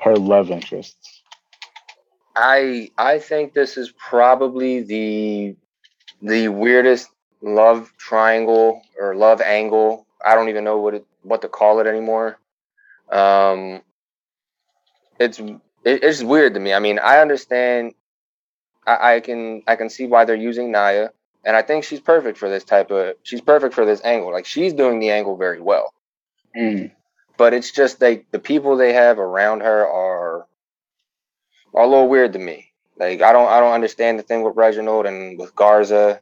[0.00, 1.22] her love interests?
[2.34, 5.56] I I think this is probably the
[6.20, 7.10] the weirdest
[7.42, 10.06] love triangle or love angle.
[10.24, 12.38] I don't even know what it what to call it anymore.
[13.10, 13.82] Um,
[15.18, 16.72] it's it, it's weird to me.
[16.72, 17.94] I mean, I understand.
[18.86, 21.12] I, I can I can see why they're using Nia,
[21.44, 23.14] and I think she's perfect for this type of.
[23.22, 24.32] She's perfect for this angle.
[24.32, 25.92] Like she's doing the angle very well.
[26.56, 26.92] Mm.
[27.36, 30.46] But it's just like the people they have around her are
[31.74, 32.72] are a little weird to me.
[32.98, 36.20] Like I don't I don't understand the thing with Reginald and with Garza.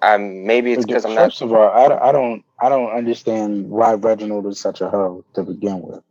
[0.00, 1.26] Um, maybe it's because I'm not.
[1.26, 5.24] First of all, I, I don't I don't understand why Reginald is such a hoe
[5.34, 6.02] to begin with.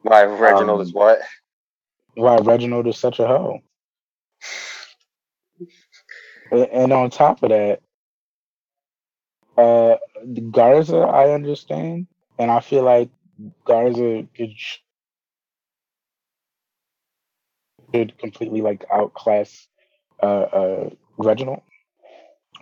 [0.00, 1.18] Why Reginald is um, what?
[2.14, 3.60] Why Reginald is such a hoe.
[6.50, 7.80] And, and on top of that,
[9.56, 9.96] uh,
[10.50, 12.06] Garza, I understand,
[12.38, 13.10] and I feel like
[13.64, 14.54] Garza could
[17.94, 19.66] should completely like outclass
[20.22, 21.62] uh, uh, Reginald.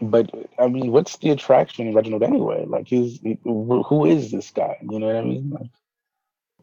[0.03, 2.65] But I mean, what's the attraction of Reginald anyway?
[2.67, 4.79] Like, he's who is this guy?
[4.83, 5.51] You know what I mean?
[5.51, 5.71] Like,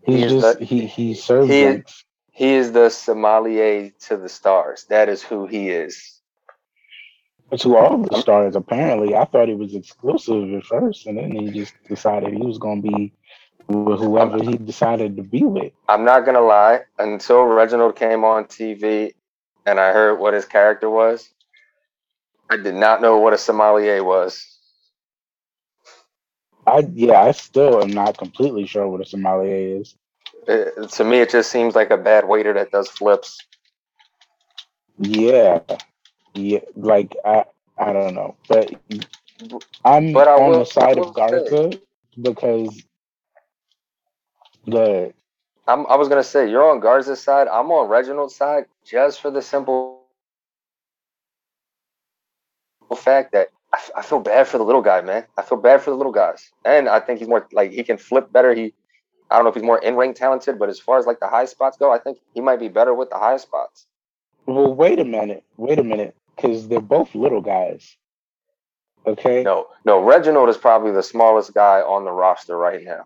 [0.04, 2.04] he's he just the, he he serves he, drinks.
[2.38, 4.86] He is the sommelier to the stars.
[4.90, 6.22] That is who he is.
[7.58, 9.16] To all the stars, apparently.
[9.16, 12.84] I thought he was exclusive at first, and then he just decided he was going
[12.84, 13.14] to be
[13.68, 15.74] with whoever he decided to be with.
[15.90, 16.82] I'm not gonna lie.
[17.00, 19.16] Until Reginald came on TV,
[19.66, 21.28] and I heard what his character was,
[22.52, 24.46] I did not know what a sommelier was.
[26.68, 29.96] I yeah, I still am not completely sure what a sommelier is.
[30.48, 33.40] It, to me, it just seems like a bad waiter that does flips.
[35.00, 35.60] Yeah,
[36.34, 37.46] yeah, like I
[37.78, 38.72] I don't know, but
[39.86, 41.82] I'm but on will, the side of Garza say.
[42.22, 42.84] because
[44.66, 45.14] the.
[45.68, 47.48] I'm, I was gonna say you're on Garza's side.
[47.48, 50.38] I'm on Reginald's side just for the simple fact that
[51.34, 51.38] I,
[53.98, 55.26] I feel bad for the little guy, man.
[55.38, 57.98] I feel bad for the little guys, and I think he's more like he can
[57.98, 58.54] flip better.
[58.54, 58.74] He,
[59.30, 61.28] I don't know if he's more in ring talented, but as far as like the
[61.28, 63.86] high spots go, I think he might be better with the high spots.
[64.46, 67.98] Well, wait a minute, wait a minute, because they're both little guys.
[69.06, 69.44] Okay.
[69.44, 70.02] No, no.
[70.04, 73.06] Reginald is probably the smallest guy on the roster right now.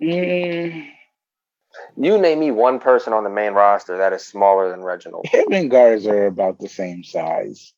[0.00, 0.88] Mm,
[1.96, 5.26] you name me one person on the main roster that is smaller than Reginald.
[5.26, 7.72] Him and Garza are about the same size.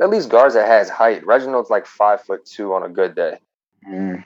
[0.00, 1.26] At least Garza has height.
[1.26, 3.38] Reginald's like five foot two on a good day.
[3.88, 4.24] Mm.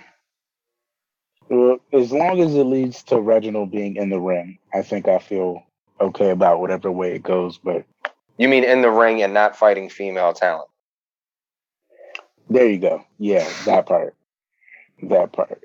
[1.48, 5.18] Well, as long as it leads to Reginald being in the ring, I think I
[5.18, 5.62] feel
[6.00, 7.58] okay about whatever way it goes.
[7.58, 7.84] But
[8.36, 10.68] you mean in the ring and not fighting female talent?
[12.48, 13.04] There you go.
[13.18, 14.14] Yeah, that part.
[15.02, 15.62] That part.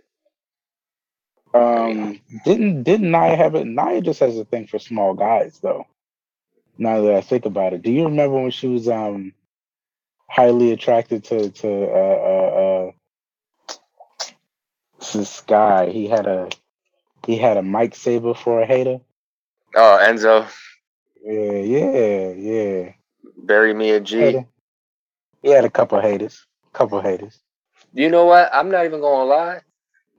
[1.53, 3.65] Um, didn't didn't Nia have it?
[3.65, 5.85] Nia just has a thing for small guys, though.
[6.77, 9.33] Now that I think about it, do you remember when she was um
[10.29, 12.91] highly attracted to to uh, uh, uh
[15.13, 15.89] this guy?
[15.89, 16.49] He had a
[17.25, 18.99] he had a mic saber for a hater.
[19.75, 20.47] Oh, Enzo.
[21.23, 22.93] Yeah, yeah, yeah.
[23.37, 24.45] Bury me a G.
[25.41, 26.45] He had a couple haters.
[26.73, 27.39] Couple haters.
[27.93, 28.49] You know what?
[28.53, 29.61] I'm not even gonna lie.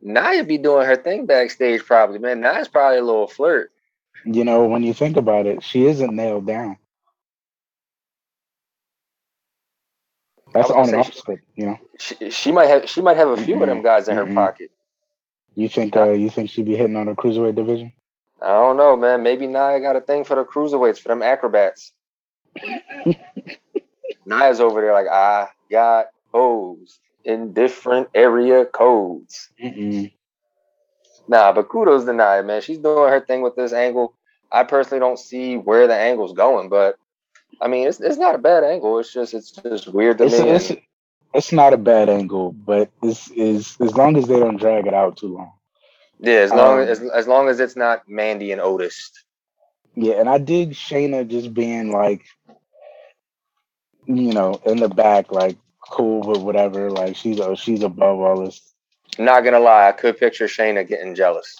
[0.02, 2.18] Nia be doing her thing backstage, probably.
[2.18, 3.70] Man, Nia's probably a little flirt.
[4.24, 6.76] You know, when you think about it, she isn't nailed down.
[10.52, 11.78] That's on and off script, you know.
[11.98, 13.62] She, she might have she might have a few mm-hmm.
[13.62, 13.86] of them mm-hmm.
[13.86, 14.28] guys in mm-hmm.
[14.28, 14.70] her pocket.
[15.54, 17.92] You think uh, you think she'd be hitting on the cruiserweight division?
[18.40, 19.22] I don't know, man.
[19.22, 21.92] Maybe Nia got a thing for the cruiserweights for them acrobats.
[24.26, 29.50] Nia's over there like I got hoes in different area codes.
[29.62, 30.12] Mm-mm.
[31.28, 32.62] Nah, but kudos to Nia, man.
[32.62, 34.14] She's doing her thing with this angle.
[34.50, 36.96] I personally don't see where the angle's going, but
[37.60, 38.98] I mean, it's it's not a bad angle.
[38.98, 40.48] It's just it's just weird to it's, me.
[40.48, 40.72] It's,
[41.34, 44.94] it's not a bad angle, but this is as long as they don't drag it
[44.94, 45.52] out too long.
[46.20, 49.10] Yeah, as long um, as as long as it's not Mandy and Otis.
[49.94, 52.22] Yeah, and I dig Shayna just being like,
[54.06, 56.90] you know, in the back, like cool with whatever.
[56.90, 58.72] Like she's uh, she's above all this.
[59.18, 61.56] Not gonna lie, I could picture Shayna getting jealous.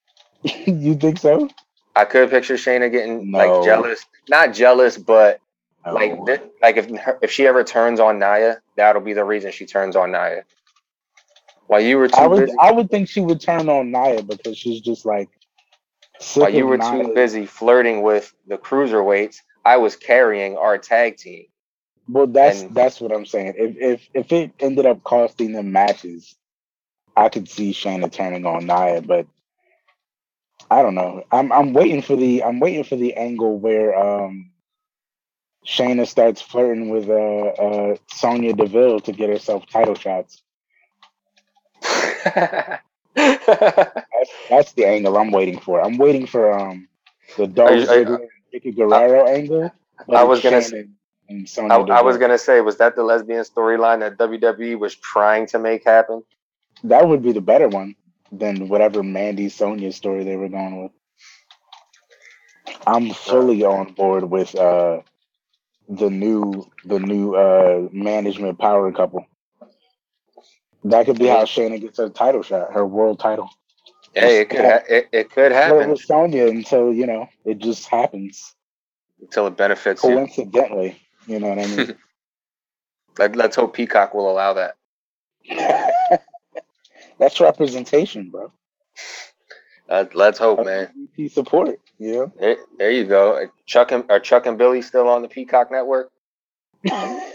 [0.66, 1.48] you think so?
[1.96, 3.38] I could picture Shayna getting no.
[3.38, 4.04] like jealous.
[4.28, 5.40] Not jealous, but
[5.92, 6.90] like th- like if
[7.22, 10.44] if she ever turns on Nia, that'll be the reason she turns on Nia.
[11.66, 14.22] While you were too I would busy, I would think she would turn on Nia
[14.22, 15.28] because she's just like.
[16.34, 16.90] While you were Nia.
[16.90, 21.44] too busy flirting with the cruiserweights, I was carrying our tag team.
[22.08, 23.54] Well, that's and, that's what I'm saying.
[23.56, 26.34] If if if it ended up costing them matches,
[27.16, 29.26] I could see Shayna turning on Nia, but
[30.70, 31.24] I don't know.
[31.30, 34.50] I'm I'm waiting for the I'm waiting for the angle where um
[35.68, 40.42] Shayna starts flirting with uh, uh Sonya Deville to get herself title shots.
[41.82, 42.82] that's,
[44.48, 45.80] that's the angle I'm waiting for.
[45.80, 46.88] I'm waiting for um
[47.36, 48.28] the Dolph Ziggler
[48.74, 49.72] Guerrero uh, angle.
[50.08, 50.88] I was gonna say
[51.30, 55.58] I, I, was gonna say, was that the lesbian storyline that WWE was trying to
[55.58, 56.24] make happen?
[56.84, 57.94] That would be the better one
[58.32, 60.92] than whatever Mandy Sonya story they were going with.
[62.86, 65.00] I'm fully on board with uh,
[65.88, 69.26] the new the new uh, management power couple.
[70.84, 73.50] That could be how Shayna gets her title shot, her world title.
[74.14, 75.90] Hey, it could ha- it, it could happen.
[75.90, 78.54] With Sonya until you know it just happens.
[79.20, 80.10] Until it benefits you.
[80.14, 81.00] coincidentally.
[81.26, 81.34] You.
[81.34, 81.90] You know what I mean?
[83.18, 84.76] Let, let's hope Peacock will allow that.
[87.18, 88.52] That's representation, bro.
[89.88, 91.08] Uh, let's hope, man.
[91.16, 92.32] MVP support, you know.
[92.38, 93.48] There, there you go.
[93.64, 96.10] Chuck and are Chuck and Billy still on the Peacock network?
[96.84, 97.32] that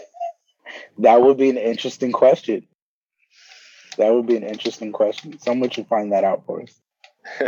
[0.99, 2.67] would be an interesting question.
[3.97, 5.39] That would be an interesting question.
[5.39, 6.79] Someone should find that out for us.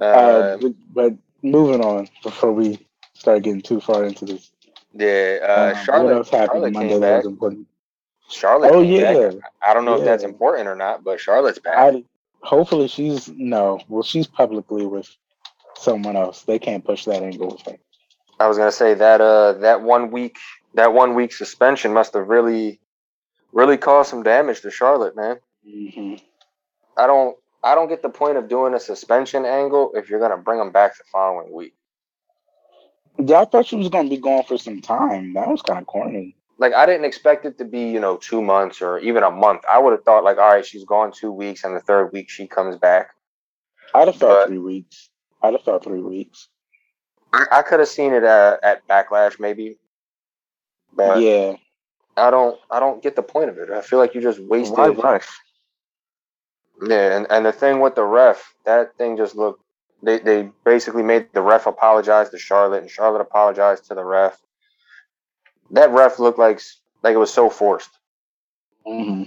[0.00, 4.50] uh, uh, but, but, moving on before we start getting too far into this.
[4.92, 6.04] Yeah, uh, um, Charlotte.
[6.04, 7.66] What else happened Charlotte Monday that was important?
[8.28, 8.72] Charlotte.
[8.72, 9.28] Oh yeah.
[9.28, 9.34] Back.
[9.62, 10.00] I don't know yeah.
[10.00, 11.76] if that's important or not, but Charlotte's back.
[11.76, 12.04] I,
[12.46, 13.80] hopefully she's no.
[13.88, 15.14] Well, she's publicly with
[15.76, 16.42] someone else.
[16.42, 17.76] They can't push that angle with her.
[18.38, 20.38] I was gonna say that uh that one week
[20.74, 22.80] that one week suspension must have really
[23.52, 25.38] really caused some damage to Charlotte, man.
[25.66, 26.14] Mm-hmm.
[26.96, 30.36] I don't I don't get the point of doing a suspension angle if you're gonna
[30.36, 31.74] bring them back the following week.
[33.18, 35.32] Yeah, I thought she was gonna be gone for some time.
[35.32, 36.36] That was kind of corny.
[36.58, 39.62] Like I didn't expect it to be, you know, two months or even a month.
[39.70, 42.30] I would have thought like, all right, she's gone two weeks, and the third week
[42.30, 43.10] she comes back.
[43.94, 45.10] I'd have thought but, three weeks.
[45.42, 46.48] I'd have thought three weeks.
[47.32, 49.78] I, I could have seen it uh, at Backlash maybe,
[50.94, 51.56] but yeah,
[52.16, 52.58] I don't.
[52.70, 53.70] I don't get the point of it.
[53.70, 54.78] I feel like you just wasted.
[54.78, 55.28] Why rush?
[56.82, 59.62] Yeah, and, and the thing with the ref, that thing just looked.
[60.02, 64.38] They they basically made the ref apologize to Charlotte, and Charlotte apologized to the ref.
[65.70, 66.60] That ref looked like
[67.02, 67.90] like it was so forced.
[68.86, 69.24] Mm-hmm.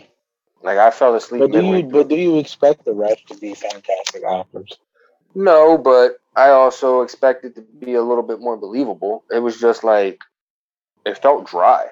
[0.62, 1.42] Like I fell asleep.
[1.42, 4.78] But do you but do you expect the ref to be fantastic actors?
[5.36, 9.24] No, but I also expect it to be a little bit more believable.
[9.32, 10.22] It was just like
[11.06, 11.88] it felt dry,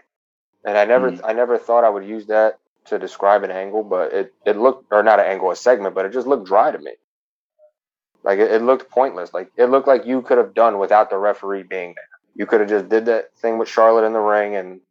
[0.66, 1.26] and I never mm-hmm.
[1.26, 4.92] I never thought I would use that to describe an angle, but it it looked
[4.92, 6.92] or not an angle, a segment, but it just looked dry to me.
[8.24, 9.34] Like it, it looked pointless.
[9.34, 12.17] Like it looked like you could have done without the referee being there.
[12.38, 14.82] You could have just did that thing with Charlotte in the ring, and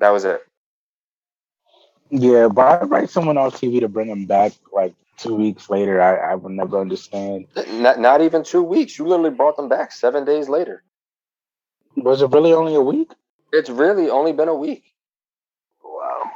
[0.00, 0.42] that was it.
[2.10, 6.00] Yeah, but I'd write someone on TV to bring him back like two weeks later.
[6.00, 7.46] I, I would never understand.
[7.68, 8.98] Not, not even two weeks.
[8.98, 10.84] You literally brought them back seven days later.
[11.96, 13.12] Was it really only a week?
[13.52, 14.84] It's really only been a week.
[15.84, 16.30] Wow.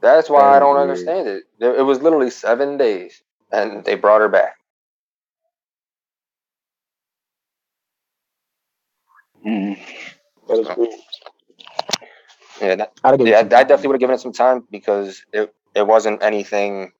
[0.00, 0.82] That's why I don't weird.
[0.82, 1.44] understand it.
[1.60, 3.22] It was literally seven days,
[3.52, 4.56] and they brought her back.
[9.46, 9.78] Mm.
[10.48, 10.94] That is weird.
[12.60, 16.22] Yeah, that, yeah, I definitely would have given it some time because it, it wasn't
[16.22, 16.92] anything.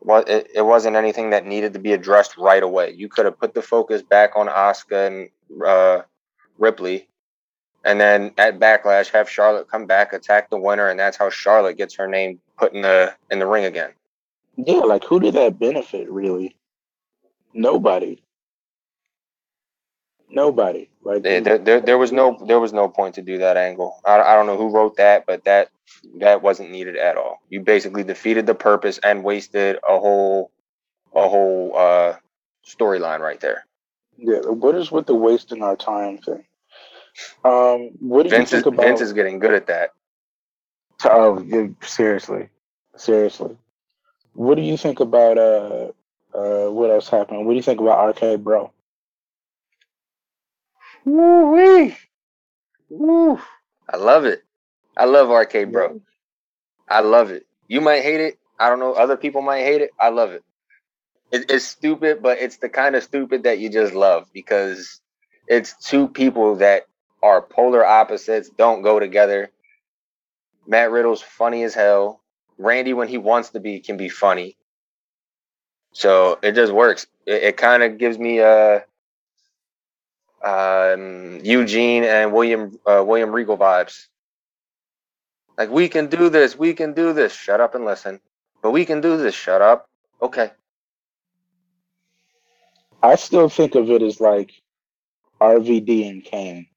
[0.00, 2.90] What it, it wasn't anything that needed to be addressed right away.
[2.90, 6.02] You could have put the focus back on Asuka and uh,
[6.58, 7.08] Ripley,
[7.84, 11.78] and then at Backlash have Charlotte come back, attack the winner, and that's how Charlotte
[11.78, 13.92] gets her name put in the in the ring again.
[14.56, 16.56] Yeah, like who did that benefit really?
[17.54, 18.22] Nobody.
[20.32, 20.88] Nobody.
[21.04, 24.00] Like there, there, there, was no there was no point to do that angle.
[24.04, 25.68] I, I don't know who wrote that, but that
[26.20, 27.42] that wasn't needed at all.
[27.50, 30.50] You basically defeated the purpose and wasted a whole
[31.14, 32.14] a whole uh,
[32.66, 33.66] storyline right there.
[34.16, 36.44] Yeah, what is with the wasting our time thing?
[37.44, 38.86] Um, what do Vince you think is, about?
[38.86, 39.90] Vince is getting good at that.
[41.04, 42.48] Oh, yeah, seriously,
[42.96, 43.56] seriously.
[44.34, 45.88] What do you think about uh,
[46.34, 47.44] uh, what else happened?
[47.44, 48.72] What do you think about RK Bro?
[51.04, 51.96] Woo wee.
[52.88, 53.40] Woo.
[53.88, 54.44] I love it.
[54.96, 56.00] I love RK, bro.
[56.88, 57.46] I love it.
[57.68, 58.38] You might hate it.
[58.58, 58.92] I don't know.
[58.92, 59.90] Other people might hate it.
[59.98, 60.44] I love it.
[61.30, 61.50] it.
[61.50, 65.00] It's stupid, but it's the kind of stupid that you just love because
[65.48, 66.86] it's two people that
[67.22, 69.50] are polar opposites, don't go together.
[70.66, 72.20] Matt Riddle's funny as hell.
[72.58, 74.56] Randy, when he wants to be, can be funny.
[75.92, 77.06] So it just works.
[77.26, 78.84] It, it kind of gives me a
[80.44, 84.06] um, Eugene and William uh, William Regal vibes.
[85.56, 87.32] Like we can do this, we can do this.
[87.32, 88.20] Shut up and listen.
[88.62, 89.34] But we can do this.
[89.34, 89.88] Shut up.
[90.20, 90.50] Okay.
[93.02, 94.52] I still think of it as like
[95.40, 96.68] RVD and Kane.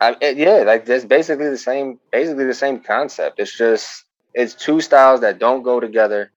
[0.00, 3.38] I, it, yeah, like that's basically the same, basically the same concept.
[3.38, 6.30] It's just it's two styles that don't go together,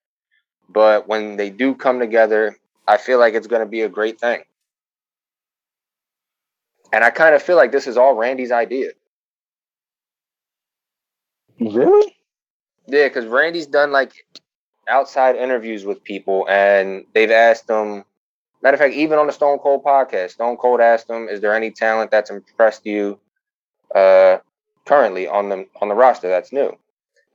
[0.67, 4.19] but when they do come together, I feel like it's going to be a great
[4.19, 4.43] thing.
[6.93, 8.91] And I kind of feel like this is all Randy's idea.
[11.59, 12.15] Really?
[12.85, 14.13] Yeah, because Randy's done like
[14.87, 18.05] outside interviews with people and they've asked them.
[18.61, 21.55] Matter of fact, even on the Stone Cold podcast, Stone Cold asked him, "Is there
[21.55, 23.19] any talent that's impressed you
[23.95, 24.37] uh,
[24.85, 26.77] currently on the on the roster that's new?"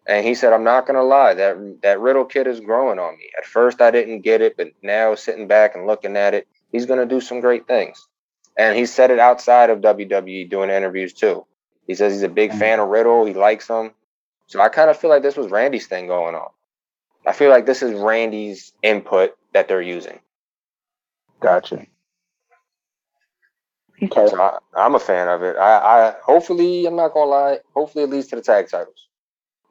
[0.07, 3.25] And he said, "I'm not gonna lie, that that Riddle kid is growing on me.
[3.37, 6.87] At first, I didn't get it, but now sitting back and looking at it, he's
[6.87, 8.07] gonna do some great things."
[8.59, 11.47] And he said it outside of WWE doing interviews too.
[11.87, 12.59] He says he's a big mm-hmm.
[12.59, 13.25] fan of Riddle.
[13.25, 13.93] He likes him.
[14.49, 16.49] So I kind of feel like this was Randy's thing going on.
[17.25, 20.19] I feel like this is Randy's input that they're using.
[21.41, 21.87] Gotcha.
[24.03, 24.27] Okay.
[24.29, 25.57] So I, I'm a fan of it.
[25.57, 27.59] I, I hopefully I'm not gonna lie.
[27.75, 29.09] Hopefully it leads to the tag titles.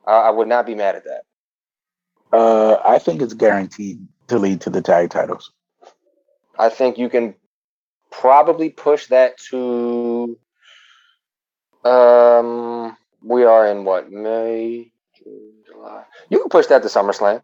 [0.05, 1.21] I, I would not be mad at that.
[2.31, 5.51] Uh, I think it's guaranteed to lead to the tag titles.
[6.59, 7.35] I think you can
[8.11, 10.37] probably push that to.
[11.83, 16.03] Um, we are in what May, June, July.
[16.29, 17.41] You can push that to SummerSlam.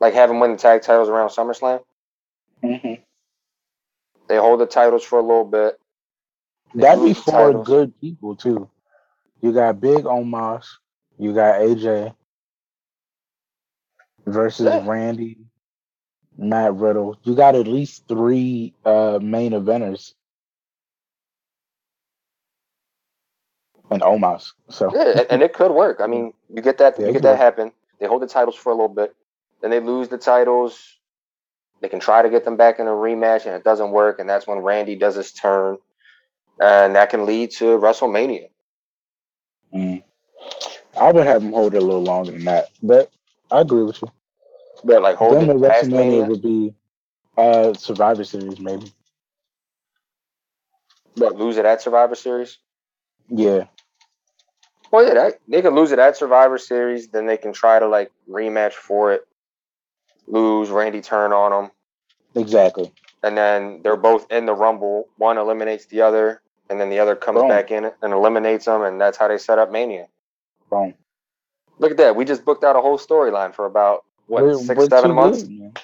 [0.00, 1.80] Like have them win the tag titles around SummerSlam.
[2.62, 3.02] Mm-hmm.
[4.28, 5.78] They hold the titles for a little bit.
[6.74, 7.66] They That'd be lose the four titles.
[7.66, 8.68] good people too.
[9.40, 10.66] You got Big Omos,
[11.18, 12.14] you got AJ
[14.26, 14.84] versus Yeah.
[14.86, 15.38] Randy,
[16.38, 17.18] Matt Riddle.
[17.24, 20.14] You got at least three uh main eventers.
[23.90, 24.52] And Omos.
[24.70, 26.00] So Yeah, and, it could work.
[26.00, 27.38] I mean, you get that Yeah, you get that work.
[27.38, 27.72] happen.
[28.00, 29.16] They hold the titles for a little bit,
[29.62, 30.98] then they lose the titles.
[31.80, 34.18] They can try to get them back in a rematch, and it doesn't work.
[34.20, 35.78] And that's when Randy does his turn,
[36.60, 38.48] and that can lead to WrestleMania.
[39.74, 40.02] mm.
[41.00, 42.70] I would have them hold it a little longer than that.
[42.82, 43.10] But
[43.50, 44.17] I agree with you.
[44.84, 46.24] But like hold then the WrestleMania Mania.
[46.24, 46.74] would be
[47.36, 48.92] uh Survivor Series, maybe.
[51.16, 52.58] But lose it at Survivor Series.
[53.28, 53.64] Yeah.
[54.90, 57.08] Well, yeah, that, they can lose it at Survivor Series.
[57.08, 59.26] Then they can try to like rematch for it.
[60.26, 61.70] Lose, Randy turn on them,
[62.34, 62.92] Exactly.
[63.22, 65.08] and then they're both in the Rumble.
[65.16, 67.48] One eliminates the other, and then the other comes Boom.
[67.48, 70.06] back in and eliminates them, and that's how they set up Mania.
[70.70, 70.92] Boom.
[71.78, 72.14] Look at that.
[72.14, 75.42] We just booked out a whole storyline for about what We're- 6 we're seven months.
[75.42, 75.78] good.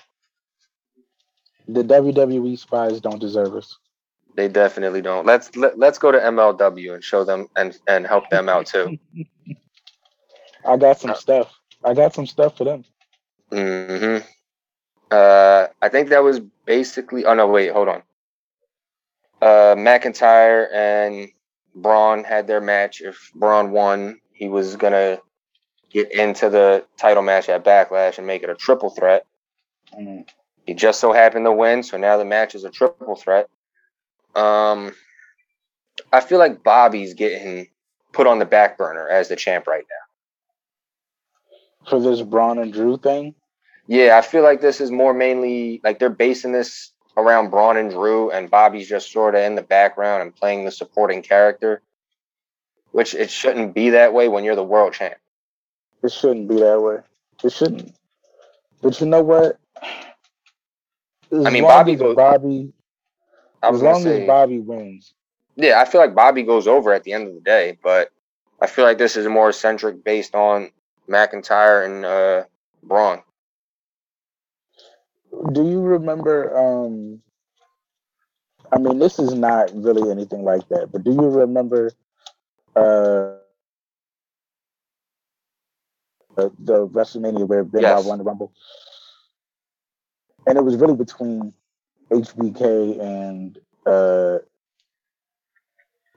[1.67, 3.79] The WWE spies don't deserve us.
[4.37, 5.25] They definitely don't.
[5.27, 8.99] Let's let, let's go to MLW and show them and and help them out too.
[10.67, 11.53] I got some Uh, stuff.
[11.85, 12.85] I got some stuff for them.
[13.51, 14.19] hmm
[15.11, 17.25] Uh, I think that was basically.
[17.25, 18.03] Oh no, wait, hold on.
[19.41, 21.29] Uh, McIntyre and
[21.75, 23.01] Braun had their match.
[23.01, 25.19] If Braun won, he was gonna
[25.95, 29.25] get into the title match at Backlash and make it a triple threat.
[29.99, 30.29] Mm.
[30.67, 33.49] He just so happened to win, so now the match is a triple threat.
[34.35, 34.93] Um,
[36.13, 37.69] I feel like Bobby's getting
[38.13, 41.89] put on the back burner as the champ right now.
[41.89, 43.35] For this Braun and Drew thing,
[43.87, 47.91] Yeah, I feel like this is more mainly like they're basing this around Braun and
[47.91, 51.83] Drew, and Bobby's just sort of in the background and playing the supporting character,
[52.91, 55.15] which it shouldn't be that way when you're the world champ.
[56.05, 56.99] It shouldn't be that way.
[57.45, 57.93] It shouldn't.
[58.83, 59.59] But you know what?
[61.33, 62.75] As I mean, Bobby goes- Bobby,
[63.63, 65.15] as long say, as Bobby wins,
[65.57, 68.11] yeah, I feel like Bobby goes over at the end of the day, but
[68.61, 70.71] I feel like this is more centric based on
[71.11, 72.45] McIntyre and uh,
[72.83, 73.23] Braun.
[75.53, 76.57] do you remember?
[76.57, 77.23] um
[78.73, 81.91] I mean, this is not really anything like that, but do you remember?
[82.77, 83.39] uh
[86.37, 88.05] the, the WrestleMania where Benoit Yes.
[88.05, 88.53] won the Rumble,
[90.47, 91.53] and it was really between
[92.11, 94.39] HBK and uh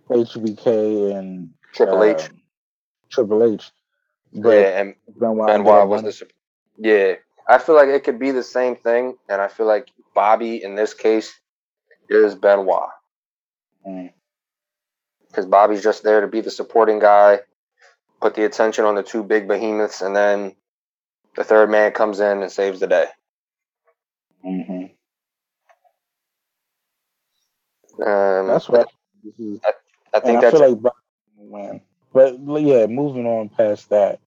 [0.09, 2.41] HBK and Triple H, um,
[3.09, 3.71] Triple H.
[4.33, 6.27] But yeah, and Benoit, Benoit was the
[6.77, 7.15] yeah.
[7.49, 10.75] I feel like it could be the same thing, and I feel like Bobby in
[10.75, 11.39] this case
[12.09, 12.89] is Benoit
[13.85, 14.13] winning.
[15.27, 17.39] because Bobby's just there to be the supporting guy,
[18.21, 20.55] put the attention on the two big behemoths, and then
[21.35, 23.05] the third man comes in and saves the day.
[24.45, 24.91] Mm, mhm.
[27.99, 28.69] Um, That's
[29.39, 29.59] is.
[29.63, 29.71] I
[30.13, 30.93] And think I that's feel like
[31.37, 31.81] win.
[32.13, 34.19] But yeah, moving on past that.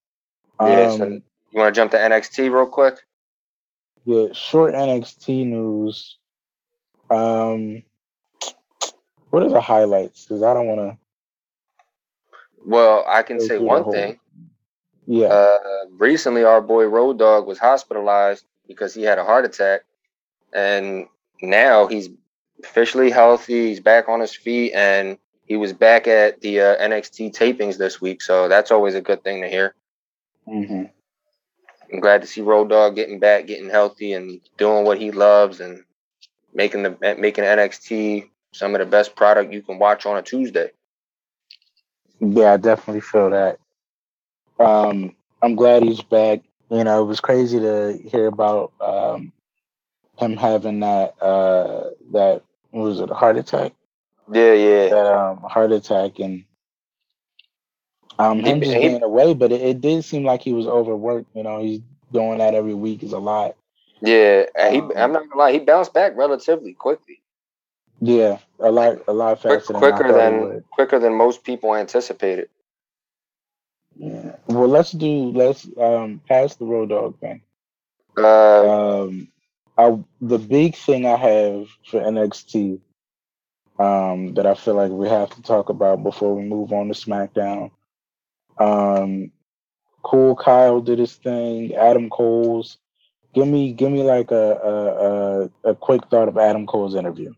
[0.60, 2.96] Yeah, Um, so- you want to jump to NXT real quick.
[4.04, 6.16] yeah, short NXT news.
[7.10, 7.82] Um,
[9.30, 10.24] what are the highlights?
[10.24, 10.98] Because I don't want to.
[12.64, 14.18] Well, I can say one whole- thing.
[15.06, 15.26] Yeah.
[15.28, 15.58] Uh,
[15.92, 19.80] recently, our boy Road Dog was hospitalized because he had a heart attack,
[20.52, 21.06] and
[21.42, 22.08] now he's
[22.62, 23.68] officially healthy.
[23.68, 28.00] He's back on his feet, and he was back at the uh, NXT tapings this
[28.00, 28.22] week.
[28.22, 29.74] So that's always a good thing to hear.
[30.46, 30.84] hmm
[31.92, 35.58] I'm glad to see Road Dog getting back, getting healthy, and doing what he loves,
[35.58, 35.82] and
[36.54, 40.70] making the making NXT some of the best product you can watch on a Tuesday.
[42.20, 43.58] Yeah, I definitely feel that.
[44.58, 46.42] Um, I'm glad he's back.
[46.70, 49.32] You know, it was crazy to hear about um,
[50.18, 53.72] him having that uh, that what was it a heart attack?
[54.30, 54.88] Yeah, yeah.
[54.90, 56.44] That um, heart attack and
[58.18, 59.34] um, him just being away.
[59.34, 61.34] But it, it did seem like he was overworked.
[61.34, 61.80] You know, he's
[62.12, 63.56] doing that every week is a lot.
[64.02, 64.78] Yeah, he.
[64.78, 67.19] Um, I'm not gonna lie, he bounced back relatively quickly.
[68.00, 69.74] Yeah, a lot, a lot faster.
[69.74, 72.48] Quick, quicker than, than quicker than most people anticipated.
[73.96, 74.36] Yeah.
[74.46, 77.42] Well, let's do let's um pass the road dog thing.
[78.16, 79.28] Uh, um,
[79.76, 82.80] I the big thing I have for NXT
[83.78, 86.94] um, that I feel like we have to talk about before we move on to
[86.94, 87.70] SmackDown.
[88.58, 89.32] Um,
[90.02, 91.74] cool Kyle did his thing.
[91.74, 92.78] Adam Cole's.
[93.34, 94.84] Give me give me like a a,
[95.66, 97.32] a, a quick thought of Adam Cole's interview.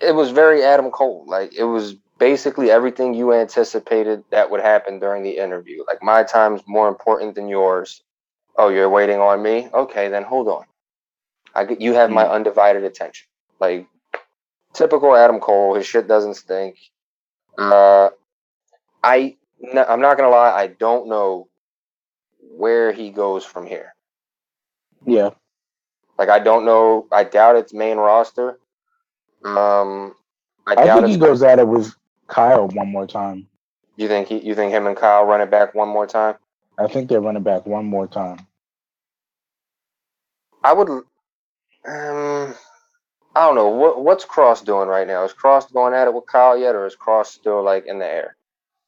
[0.00, 1.24] It was very Adam Cole.
[1.26, 5.84] Like it was basically everything you anticipated that would happen during the interview.
[5.86, 8.02] Like my time's more important than yours.
[8.56, 9.68] Oh, you're waiting on me?
[9.72, 10.64] Okay, then hold on.
[11.54, 12.32] I get, you have my hmm.
[12.32, 13.26] undivided attention.
[13.60, 13.86] Like
[14.72, 16.76] typical Adam Cole, his shit doesn't stink.
[17.56, 18.10] Uh,
[19.02, 19.36] I
[19.76, 21.48] I'm not gonna lie, I don't know
[22.40, 23.94] where he goes from here.
[25.06, 25.30] Yeah.
[26.18, 27.06] Like I don't know.
[27.10, 28.58] I doubt it's main roster.
[29.44, 30.14] Um,
[30.66, 31.94] I, I think he goes at it with
[32.28, 33.46] Kyle one more time.
[33.96, 34.38] You think he?
[34.38, 36.36] You think him and Kyle run it back one more time?
[36.78, 38.46] I think they're running back one more time.
[40.62, 40.88] I would.
[40.88, 42.54] Um,
[43.36, 45.24] I don't know what what's Cross doing right now.
[45.24, 48.06] Is Cross going at it with Kyle yet, or is Cross still like in the
[48.06, 48.36] air?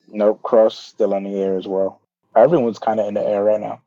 [0.09, 2.01] Nope, Cross still in the air as well.
[2.35, 3.81] Everyone's kind of in the air right now.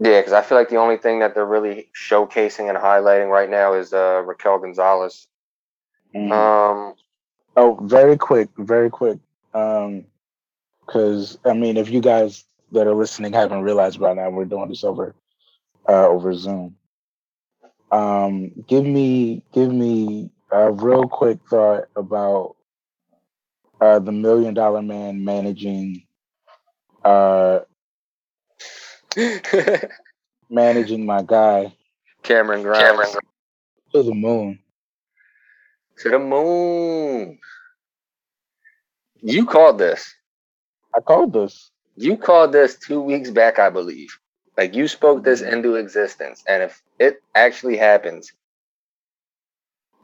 [0.00, 3.50] Yeah, because I feel like the only thing that they're really showcasing and highlighting right
[3.50, 5.26] now is uh, Raquel Gonzalez.
[6.14, 6.30] Mm.
[6.30, 6.94] Um,
[7.56, 9.18] oh, very quick, very quick.
[9.54, 10.04] Um,
[10.86, 14.68] because I mean, if you guys that are listening haven't realized by now, we're doing
[14.68, 15.14] this over
[15.88, 16.76] uh, over Zoom.
[17.90, 22.56] Um, give me give me a real quick thought about
[23.80, 26.04] uh, the Million Dollar Man managing
[27.04, 27.60] uh,
[30.50, 31.72] managing my guy
[32.22, 33.08] Cameron Grimes Cameron.
[33.92, 34.58] to the moon.
[35.98, 37.38] To the moon.
[39.20, 40.14] You called this.
[40.94, 41.70] I called this.
[41.96, 44.16] You called this two weeks back, I believe.
[44.56, 45.54] Like you spoke this mm-hmm.
[45.54, 48.32] into existence, and if it actually happens,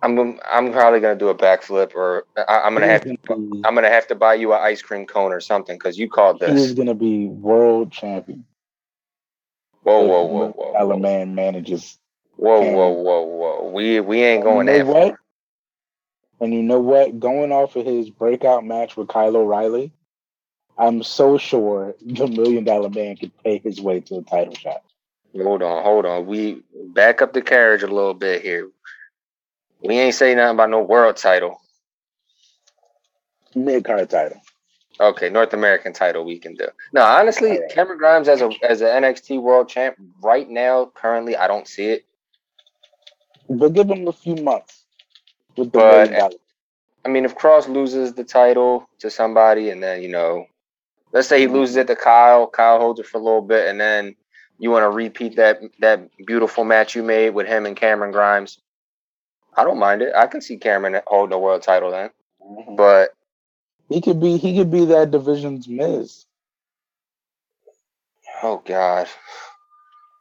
[0.03, 3.17] I'm I'm probably gonna do a backflip, or I, am gonna have to
[3.65, 6.41] I'm gonna have to buy you an ice cream cone or something because you called
[6.41, 6.61] this.
[6.61, 8.45] He's gonna be world champion.
[9.85, 10.73] Whoa, whoa, whoa, whoa!
[10.79, 11.99] Ella Man manages.
[12.37, 13.71] Whoa, whoa, whoa, whoa!
[13.71, 15.15] We we ain't going you know that what?
[16.41, 17.21] And you know what?
[17.21, 19.93] Going off of his breakout match with Kyle O'Reilly,
[20.79, 24.83] I'm so sure the Million Dollar Man could pay his way to a title shot.
[25.37, 26.27] Hold on, hold on.
[26.27, 28.71] We back up the carriage a little bit here.
[29.83, 31.61] We ain't say nothing about no world title.
[33.55, 34.41] Mid card title.
[35.01, 36.67] Okay, North American title we can do.
[36.93, 37.71] No, honestly, right.
[37.71, 41.87] Cameron Grimes as a as an NXT World Champ right now, currently, I don't see
[41.87, 42.05] it.
[43.49, 44.85] But give him a few months.
[45.57, 46.35] With the but
[47.05, 50.47] I mean, if Cross loses the title to somebody, and then you know,
[51.13, 51.57] let's say he mm-hmm.
[51.57, 54.15] loses it to Kyle, Kyle holds it for a little bit, and then
[54.59, 58.59] you want to repeat that that beautiful match you made with him and Cameron Grimes.
[59.57, 60.13] I don't mind it.
[60.15, 62.77] I can see Cameron holding the world title then, mm-hmm.
[62.77, 63.15] but
[63.89, 66.27] he could be he could be that division's Miz.
[68.43, 69.09] Oh God.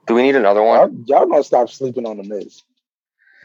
[0.07, 1.05] Do we need another one?
[1.07, 2.64] Y'all, y'all gonna stop sleeping on the Miz.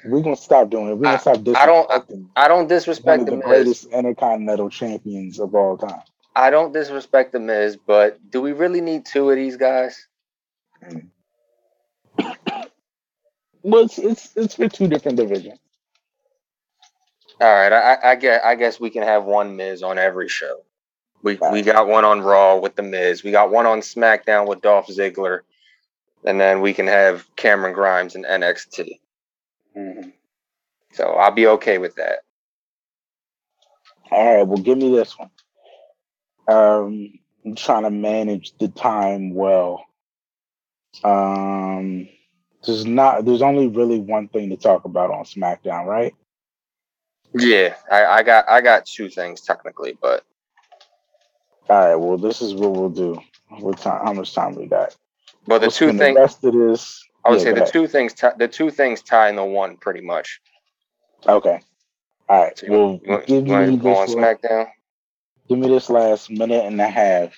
[0.05, 0.95] We're gonna stop doing it.
[0.95, 1.57] We're gonna stop uh, disrespecting.
[1.57, 1.91] I don't.
[2.37, 6.03] I, I don't disrespect the, the greatest intercontinental champions of all time.
[6.35, 10.07] I don't disrespect the Miz, but do we really need two of these guys?
[13.63, 15.59] well, it's, it's it's for two different divisions.
[17.41, 20.63] All right, I, I guess I guess we can have one Miz on every show.
[21.23, 21.53] We right.
[21.53, 23.23] we got one on Raw with the Miz.
[23.23, 25.41] We got one on SmackDown with Dolph Ziggler,
[26.25, 28.99] and then we can have Cameron Grimes in NXT.
[29.77, 30.11] Mm-hmm.
[30.93, 32.21] So I'll be okay with that.
[34.11, 35.31] All right, well, give me this one.
[36.49, 37.13] Um,
[37.45, 39.85] I'm trying to manage the time well.
[41.05, 42.09] Um,
[42.65, 43.25] there's not.
[43.25, 46.15] There's only really one thing to talk about on SmackDown, right?
[47.35, 50.25] Yeah, I, I got I got two things technically, but
[51.69, 51.95] all right.
[51.95, 53.21] Well, this is what we'll do.
[53.49, 54.05] What time?
[54.05, 54.97] How much time we got?
[55.47, 56.15] Well, the we'll two things.
[56.15, 57.05] The rest of this.
[57.25, 57.73] I would yeah, say the ahead.
[57.73, 58.15] two things.
[58.15, 60.41] T- the two things tie in the one pretty much.
[61.27, 61.61] Okay.
[62.29, 62.59] All right.
[62.59, 64.69] So you well, give me this on SmackDown.
[65.49, 67.35] Give me this last minute and a half.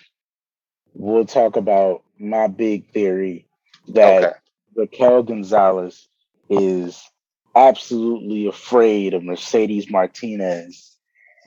[0.95, 3.47] We'll talk about my big theory
[3.89, 4.33] that okay.
[4.75, 6.09] Raquel Gonzalez
[6.49, 7.09] is
[7.55, 10.97] absolutely afraid of Mercedes Martinez.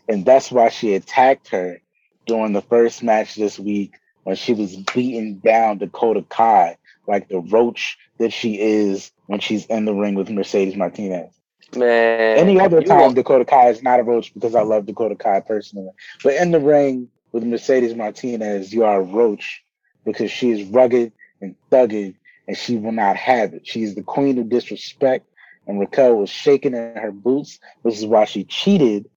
[0.07, 1.81] And that's why she attacked her
[2.25, 3.93] during the first match this week
[4.23, 6.77] when she was beating down Dakota Kai
[7.07, 11.33] like the roach that she is when she's in the ring with Mercedes Martinez.
[11.75, 15.39] Man, Any other time, Dakota Kai is not a roach because I love Dakota Kai
[15.39, 15.89] personally.
[16.23, 19.63] But in the ring with Mercedes Martinez, you are a roach
[20.05, 22.15] because she is rugged and thugged
[22.47, 23.65] and she will not have it.
[23.65, 25.25] She is the queen of disrespect.
[25.67, 27.59] And Raquel was shaking in her boots.
[27.83, 29.09] This is why she cheated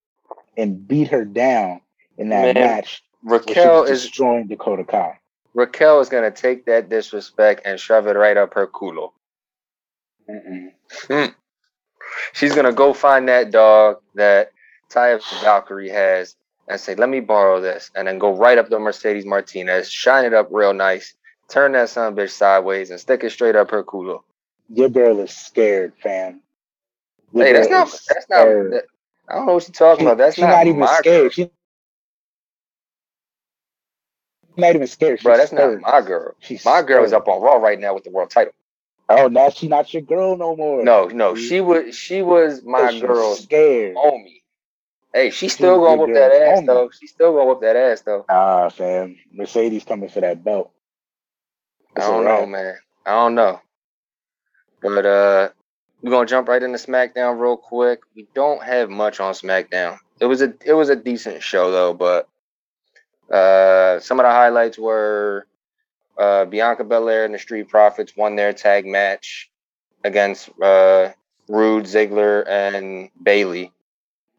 [0.56, 1.80] and beat her down
[2.18, 3.02] in that Man, match.
[3.24, 5.18] Raquel is destroying Dakota Kai.
[5.54, 9.12] Raquel is gonna take that disrespect and shove it right up her culo.
[10.28, 10.72] Mm-mm.
[11.08, 11.34] Mm.
[12.32, 14.52] She's gonna go find that dog that
[14.90, 16.36] Taya Valkyrie has
[16.68, 20.24] and say, "Let me borrow this," and then go right up to Mercedes Martinez, shine
[20.24, 21.14] it up real nice,
[21.48, 24.22] turn that son of bitch sideways, and stick it straight up her culo.
[24.68, 26.42] Your girl is scared, fam.
[27.32, 27.88] Your Hey, that's not.
[28.08, 28.44] That's not.
[28.70, 28.84] that-
[29.28, 30.18] I don't know what you're talking She- about.
[30.18, 31.22] That's not, not even my scared.
[31.22, 31.48] girl, She's
[34.56, 35.18] not even scared.
[35.20, 35.36] She's bro.
[35.36, 35.82] That's scared.
[35.82, 36.34] not my girl.
[36.40, 38.52] She's My girl is up on Raw right now with the world title.
[39.08, 40.84] Oh, now she not your girl no more.
[40.84, 41.96] No, no, she was.
[41.96, 43.96] She was my She's girl's scared.
[43.96, 44.42] homie.
[45.12, 46.66] Hey, she's still She's gonna your that ass homie.
[46.66, 46.90] though.
[46.90, 48.26] She's still gonna whoop that ass though.
[48.28, 49.16] Ah, fam.
[49.32, 50.72] Mercedes coming for that belt.
[51.96, 52.76] I don't know, man.
[53.06, 53.60] I don't know.
[54.82, 55.48] But uh
[56.02, 58.00] we're gonna jump right into SmackDown real quick.
[58.14, 59.98] We don't have much on SmackDown.
[60.20, 62.28] It was a it was a decent show though, but
[63.34, 65.46] uh some of the highlights were
[66.18, 69.50] uh Bianca Belair and the Street Profits won their tag match
[70.04, 71.10] against uh
[71.48, 73.72] Roode, Ziggler, and Bayley.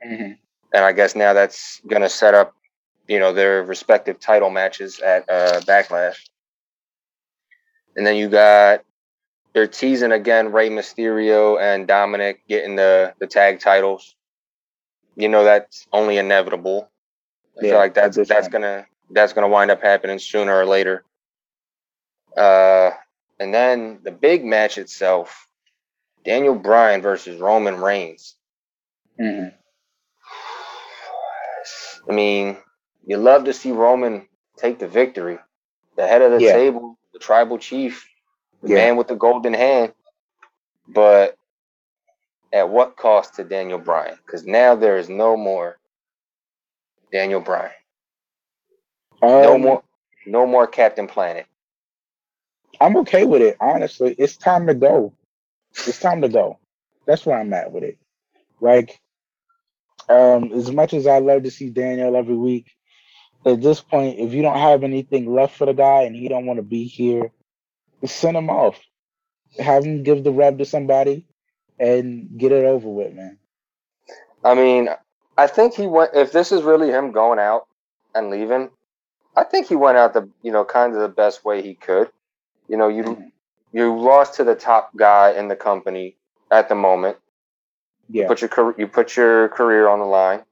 [0.05, 0.37] Mhm.
[0.73, 2.53] And I guess now that's gonna set up,
[3.07, 6.17] you know, their respective title matches at uh Backlash.
[7.95, 8.83] And then you got
[9.57, 14.15] they're teasing again Rey Mysterio and Dominic getting the the tag titles.
[15.15, 16.91] You know that's only inevitable.
[17.57, 20.67] I Yeah, feel like at that's that's gonna that's gonna wind up happening sooner or
[20.67, 21.03] later.
[22.37, 22.91] Uh,
[23.39, 25.47] and then the big match itself,
[26.23, 28.35] Daniel Bryan versus Roman Reigns.
[29.19, 29.57] Mhm.
[32.07, 32.57] I mean,
[33.07, 35.39] you love to see Roman take the victory.
[35.95, 36.51] The head of the Yeah.
[36.51, 38.07] table, the tribal chief,
[38.63, 38.77] the Yeah.
[38.79, 39.93] man with the golden hand.
[40.87, 41.35] But
[42.53, 44.17] at what cost to Daniel Bryan?
[44.25, 45.79] Because now there is no more
[47.11, 47.71] Daniel Bryan.
[49.35, 49.83] No Um, more
[50.25, 51.45] no more Captain Planet.
[52.81, 53.57] I'm okay with it.
[53.61, 55.13] Honestly, it's time to go.
[55.85, 56.59] It's time to go.
[57.07, 57.97] That's where I'm at with it.
[58.61, 58.99] Like,
[60.09, 62.71] um, as much as I love to see Daniel every week,
[63.45, 66.45] at this point, if you don't have anything left for the guy and he don't
[66.47, 67.31] want to be here,
[68.05, 68.79] send him off.
[69.59, 71.25] Have him give the rub to somebody
[71.79, 73.37] and get it over with, man.
[74.43, 74.89] I mean,
[75.37, 77.67] I think he went if this is really him going out
[78.13, 78.69] and leaving,
[79.35, 82.11] I think he went out the you know, kind of the best way he could.
[82.67, 83.31] You know, you Mhm.
[83.71, 86.15] you lost to the top guy in the company
[86.51, 87.17] at the moment.
[88.09, 90.43] Yeah, Put your you put your career on the line.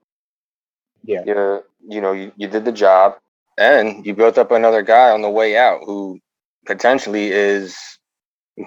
[1.04, 3.18] yeah, You you know you, you did the job,
[3.58, 6.20] and you built up another guy on the way out who
[6.66, 7.76] potentially is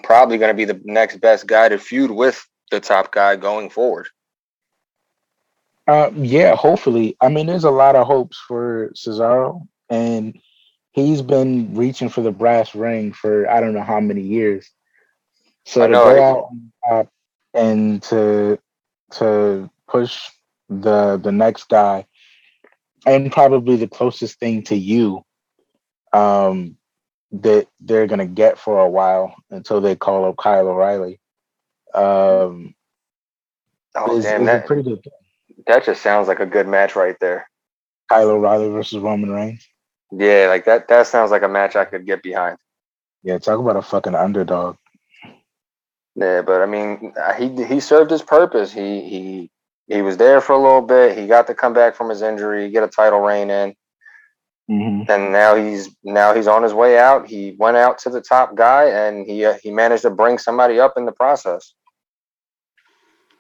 [0.03, 3.69] probably going to be the next best guy to feud with the top guy going
[3.69, 4.07] forward.
[5.87, 6.55] uh, yeah.
[6.55, 10.37] Hopefully, I mean, there's a lot of hopes for Cesaro, and
[10.91, 14.69] he's been reaching for the brass ring for I don't know how many years.
[15.65, 17.09] So to go out on top
[17.53, 18.59] and to
[19.11, 20.21] to push
[20.69, 22.05] the the next guy,
[23.05, 25.23] and probably the closest thing to you,
[26.13, 26.77] um,
[27.31, 31.19] that they're gonna get for a while until they call up Kyle O'Reilly.
[31.93, 32.75] Um,
[33.95, 35.03] Oh damn that pretty good
[35.67, 37.49] that just sounds like a good match right there.
[38.09, 39.67] Kyle O'Reilly versus Roman Reigns.
[40.11, 42.57] Yeah, like that that sounds like a match I could get behind.
[43.23, 44.77] Yeah, talk about a fucking underdog.
[46.15, 48.73] Yeah, but I mean, he he served his purpose.
[48.73, 49.51] He he
[49.87, 51.17] he was there for a little bit.
[51.17, 53.75] He got to come back from his injury, get a title reign in,
[54.69, 57.27] hmm and now he's now he's on his way out.
[57.27, 60.79] He went out to the top guy, and he uh, he managed to bring somebody
[60.79, 61.73] up in the process,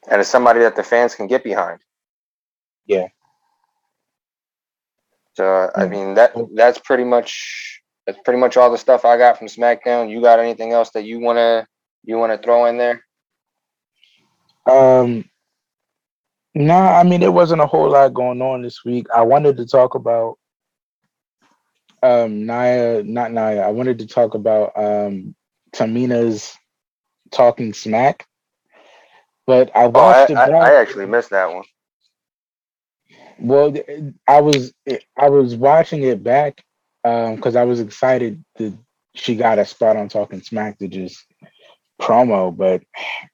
[0.09, 1.81] and it's somebody that the fans can get behind.
[2.87, 3.09] Yeah.
[5.33, 9.37] So I mean that that's pretty much that's pretty much all the stuff I got
[9.37, 10.09] from SmackDown.
[10.09, 11.67] You got anything else that you wanna
[12.03, 13.05] you wanna throw in there?
[14.65, 15.23] Um,
[16.55, 19.05] no, I mean there wasn't a whole lot going on this week.
[19.15, 20.38] I wanted to talk about
[22.03, 23.61] um Naya, not Naya.
[23.61, 25.35] I wanted to talk about um
[25.73, 26.55] Tamina's
[27.31, 28.25] talking smack,
[29.45, 30.49] but I Oh, I, watched it I.
[30.51, 31.63] I actually missed that one.
[33.39, 33.73] Well,
[34.27, 34.73] I was
[35.17, 36.61] I was watching it back,
[37.03, 38.77] because um, I was excited that
[39.15, 41.25] she got a spot on Talking Smack to just
[42.01, 42.81] promo, but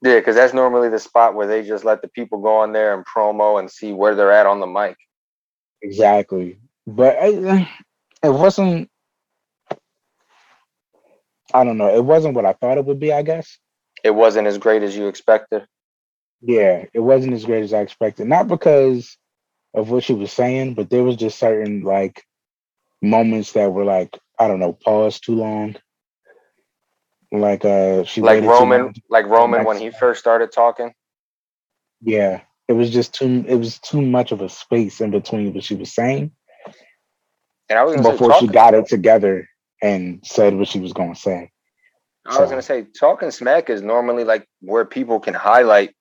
[0.02, 2.94] yeah, because that's normally the spot where they just let the people go on there
[2.94, 4.96] and promo and see where they're at on the mic.
[5.82, 7.70] Exactly, but I,
[8.26, 8.90] it wasn't.
[11.54, 11.96] I don't know.
[11.96, 13.14] It wasn't what I thought it would be.
[13.14, 13.58] I guess
[14.04, 15.66] it wasn't as great as you expected.
[16.42, 18.28] Yeah, it wasn't as great as I expected.
[18.28, 19.18] Not because
[19.74, 22.24] of what she was saying, but there was just certain like
[23.02, 25.76] moments that were like I don't know, pause too long.
[27.32, 30.94] Like uh, she like Roman, like Roman when he first started talking.
[32.02, 33.46] Yeah, it was just too.
[33.48, 36.32] It was too much of a space in between what she was saying.
[37.70, 39.48] And I was before say, she got it together
[39.82, 41.52] and said what she was going to say.
[42.26, 42.42] I so.
[42.42, 45.96] was going to say, talking smack is normally like where people can highlight,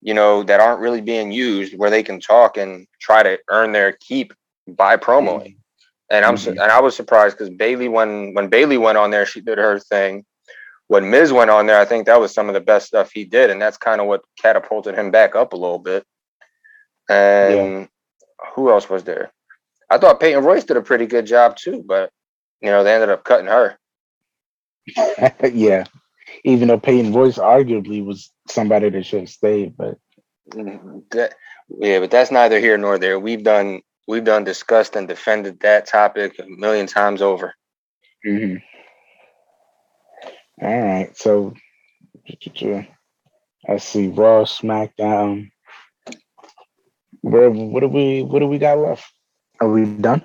[0.00, 3.72] you know, that aren't really being used, where they can talk and try to earn
[3.72, 4.32] their keep
[4.66, 5.40] by promoing.
[5.40, 5.56] Mm-hmm.
[6.10, 6.50] And I'm mm-hmm.
[6.50, 9.78] and I was surprised because Bayley when when Bayley went on there, she did her
[9.78, 10.24] thing.
[10.88, 13.24] When Miz went on there, I think that was some of the best stuff he
[13.24, 16.04] did, and that's kind of what catapulted him back up a little bit.
[17.08, 17.86] And yeah.
[18.54, 19.30] who else was there?
[19.90, 22.10] I thought Peyton Royce did a pretty good job too, but
[22.60, 23.76] you know they ended up cutting her.
[25.52, 25.84] yeah,
[26.44, 29.98] even though Peyton Royce arguably was somebody that should have stayed, but
[30.50, 31.00] mm-hmm.
[31.10, 31.34] that,
[31.68, 33.18] yeah, but that's neither here nor there.
[33.18, 37.54] We've done we've done discussed and defended that topic a million times over.
[38.26, 38.56] Mm-hmm.
[40.62, 41.54] All right, so
[43.68, 45.50] let's see, Raw, SmackDown.
[47.22, 49.10] Where what do we what do we got left?
[49.60, 50.22] Are we done?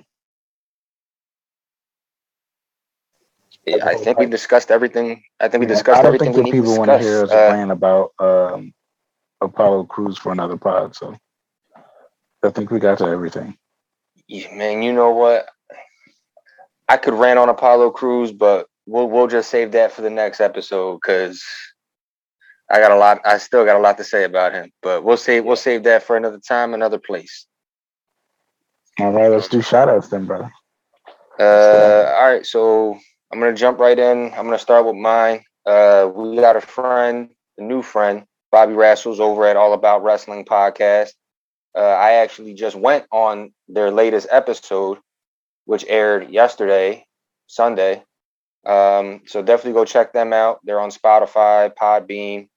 [3.65, 5.23] Yeah, I think we discussed everything.
[5.39, 6.29] I think we discussed everything.
[6.29, 8.73] I don't think people want to hear us uh, about um,
[9.41, 10.95] Apollo Crews for another pod.
[10.95, 11.17] So
[12.43, 13.57] I think we got to everything.
[14.27, 15.47] Yeah, man, you know what?
[16.87, 20.39] I could rant on Apollo Crews, but we'll we'll just save that for the next
[20.39, 21.43] episode because
[22.69, 23.19] I got a lot.
[23.25, 26.03] I still got a lot to say about him, but we'll save we'll save that
[26.03, 27.47] for another time, another place.
[28.99, 30.51] All right, let's do shout outs then, brother.
[31.39, 32.97] Uh, all right, so
[33.31, 34.33] I'm gonna jump right in.
[34.33, 35.43] I'm gonna start with mine.
[35.65, 40.45] Uh, we got a friend, a new friend, Bobby Rassles over at All About Wrestling
[40.45, 41.09] podcast.
[41.77, 44.99] Uh, I actually just went on their latest episode,
[45.65, 47.05] which aired yesterday,
[47.47, 48.01] Sunday.
[48.65, 50.59] Um, so definitely go check them out.
[50.63, 52.47] They're on Spotify, Podbean,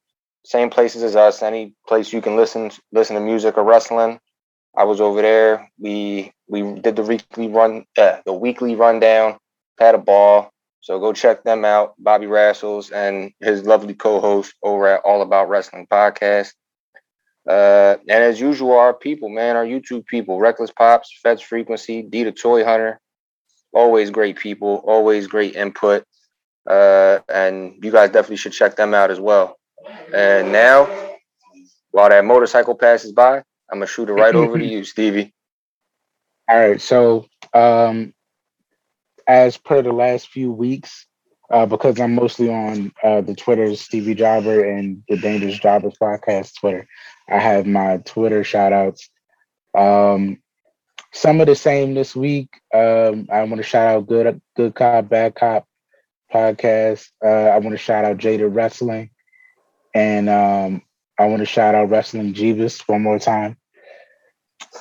[0.44, 1.42] same places as us.
[1.42, 4.20] Any place you can listen listen to music or wrestling.
[4.78, 5.68] I was over there.
[5.80, 9.38] We we did the weekly run, uh, the weekly rundown.
[9.76, 10.52] Had a ball.
[10.80, 15.48] So go check them out, Bobby Rassles and his lovely co-host over at All About
[15.48, 16.52] Wrestling podcast.
[17.46, 22.30] Uh, and as usual, our people, man, our YouTube people, Reckless Pops, Feds Frequency, D
[22.30, 23.00] Toy Hunter,
[23.74, 26.04] always great people, always great input.
[26.70, 29.58] Uh, and you guys definitely should check them out as well.
[30.14, 30.88] And now,
[31.90, 35.34] while that motorcycle passes by, I'm gonna shoot it right over to you, Stevie.
[36.48, 36.80] All right.
[36.80, 38.14] So, um,
[39.26, 41.06] as per the last few weeks,
[41.50, 46.58] uh, because I'm mostly on uh, the Twitter, Stevie Jobber and the Dangerous Jobbers podcast
[46.58, 46.86] Twitter.
[47.28, 49.10] I have my Twitter shout outs.
[49.76, 50.38] Um,
[51.12, 52.48] some of the same this week.
[52.74, 55.66] Um, I want to shout out Good Good Cop, Bad Cop
[56.32, 57.08] podcast.
[57.24, 59.10] Uh, I want to shout out Jada Wrestling.
[59.94, 60.82] And um,
[61.18, 63.56] I want to shout out Wrestling Jeebus one more time.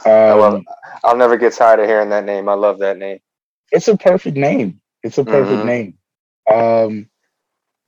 [0.05, 0.63] Um, I love
[1.03, 2.49] I'll never get tired of hearing that name.
[2.49, 3.19] I love that name.
[3.71, 4.81] It's a perfect name.
[5.03, 5.67] It's a perfect mm-hmm.
[5.67, 5.97] name.
[6.51, 7.09] Um,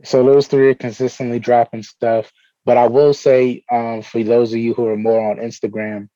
[0.04, 2.32] so those three are consistently dropping stuff.
[2.66, 6.10] But I will say, um, for those of you who are more on Instagram,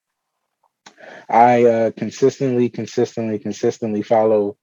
[1.29, 4.57] I uh, consistently, consistently, consistently follow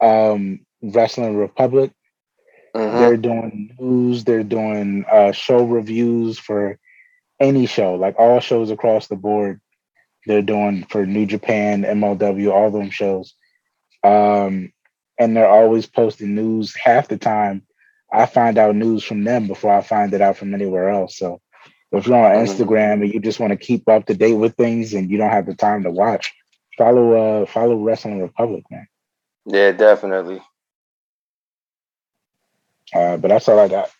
[0.00, 1.92] um, Wrestling Republic.
[2.74, 2.98] Mm-hmm.
[2.98, 4.24] They're doing news.
[4.24, 6.78] They're doing uh, show reviews for
[7.42, 9.60] any show, like all shows across the board.
[10.26, 13.34] They're doing for New Japan, MLW, all them shows.
[14.04, 14.72] Um,
[15.18, 16.74] and they're always posting news.
[16.76, 17.66] Half the time,
[18.12, 21.16] I find out news from them before I find it out from anywhere else.
[21.18, 21.40] So
[21.90, 22.62] if you're on mm-hmm.
[22.62, 25.30] Instagram and you just want to keep up to date with things and you don't
[25.30, 26.32] have the time to watch,
[26.78, 28.86] follow uh follow Wrestling Republic, man.
[29.46, 30.40] Yeah, definitely.
[32.94, 33.90] Uh, but that's all I got.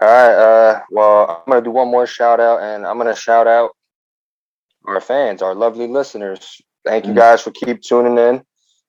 [0.00, 0.34] All right.
[0.34, 3.72] Uh, well, I'm gonna do one more shout out, and I'm gonna shout out
[4.86, 6.60] our fans, our lovely listeners.
[6.84, 7.16] Thank you mm.
[7.16, 8.42] guys for keep tuning in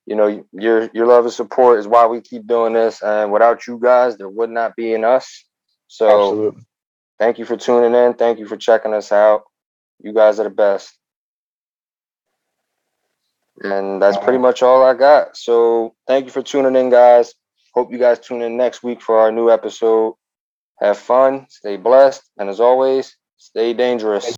[0.06, 3.02] you know, your your love and support is why we keep doing this.
[3.02, 5.44] And without you guys, there would not be in us.
[5.88, 6.62] So Absolutely.
[7.18, 8.14] thank you for tuning in.
[8.14, 9.44] Thank you for checking us out.
[10.00, 10.92] You guys are the best.
[13.62, 15.36] And that's pretty much all I got.
[15.36, 17.34] So thank you for tuning in, guys.
[17.72, 20.14] Hope you guys tune in next week for our new episode.
[20.84, 24.36] Have fun, stay blessed, and as always, stay dangerous.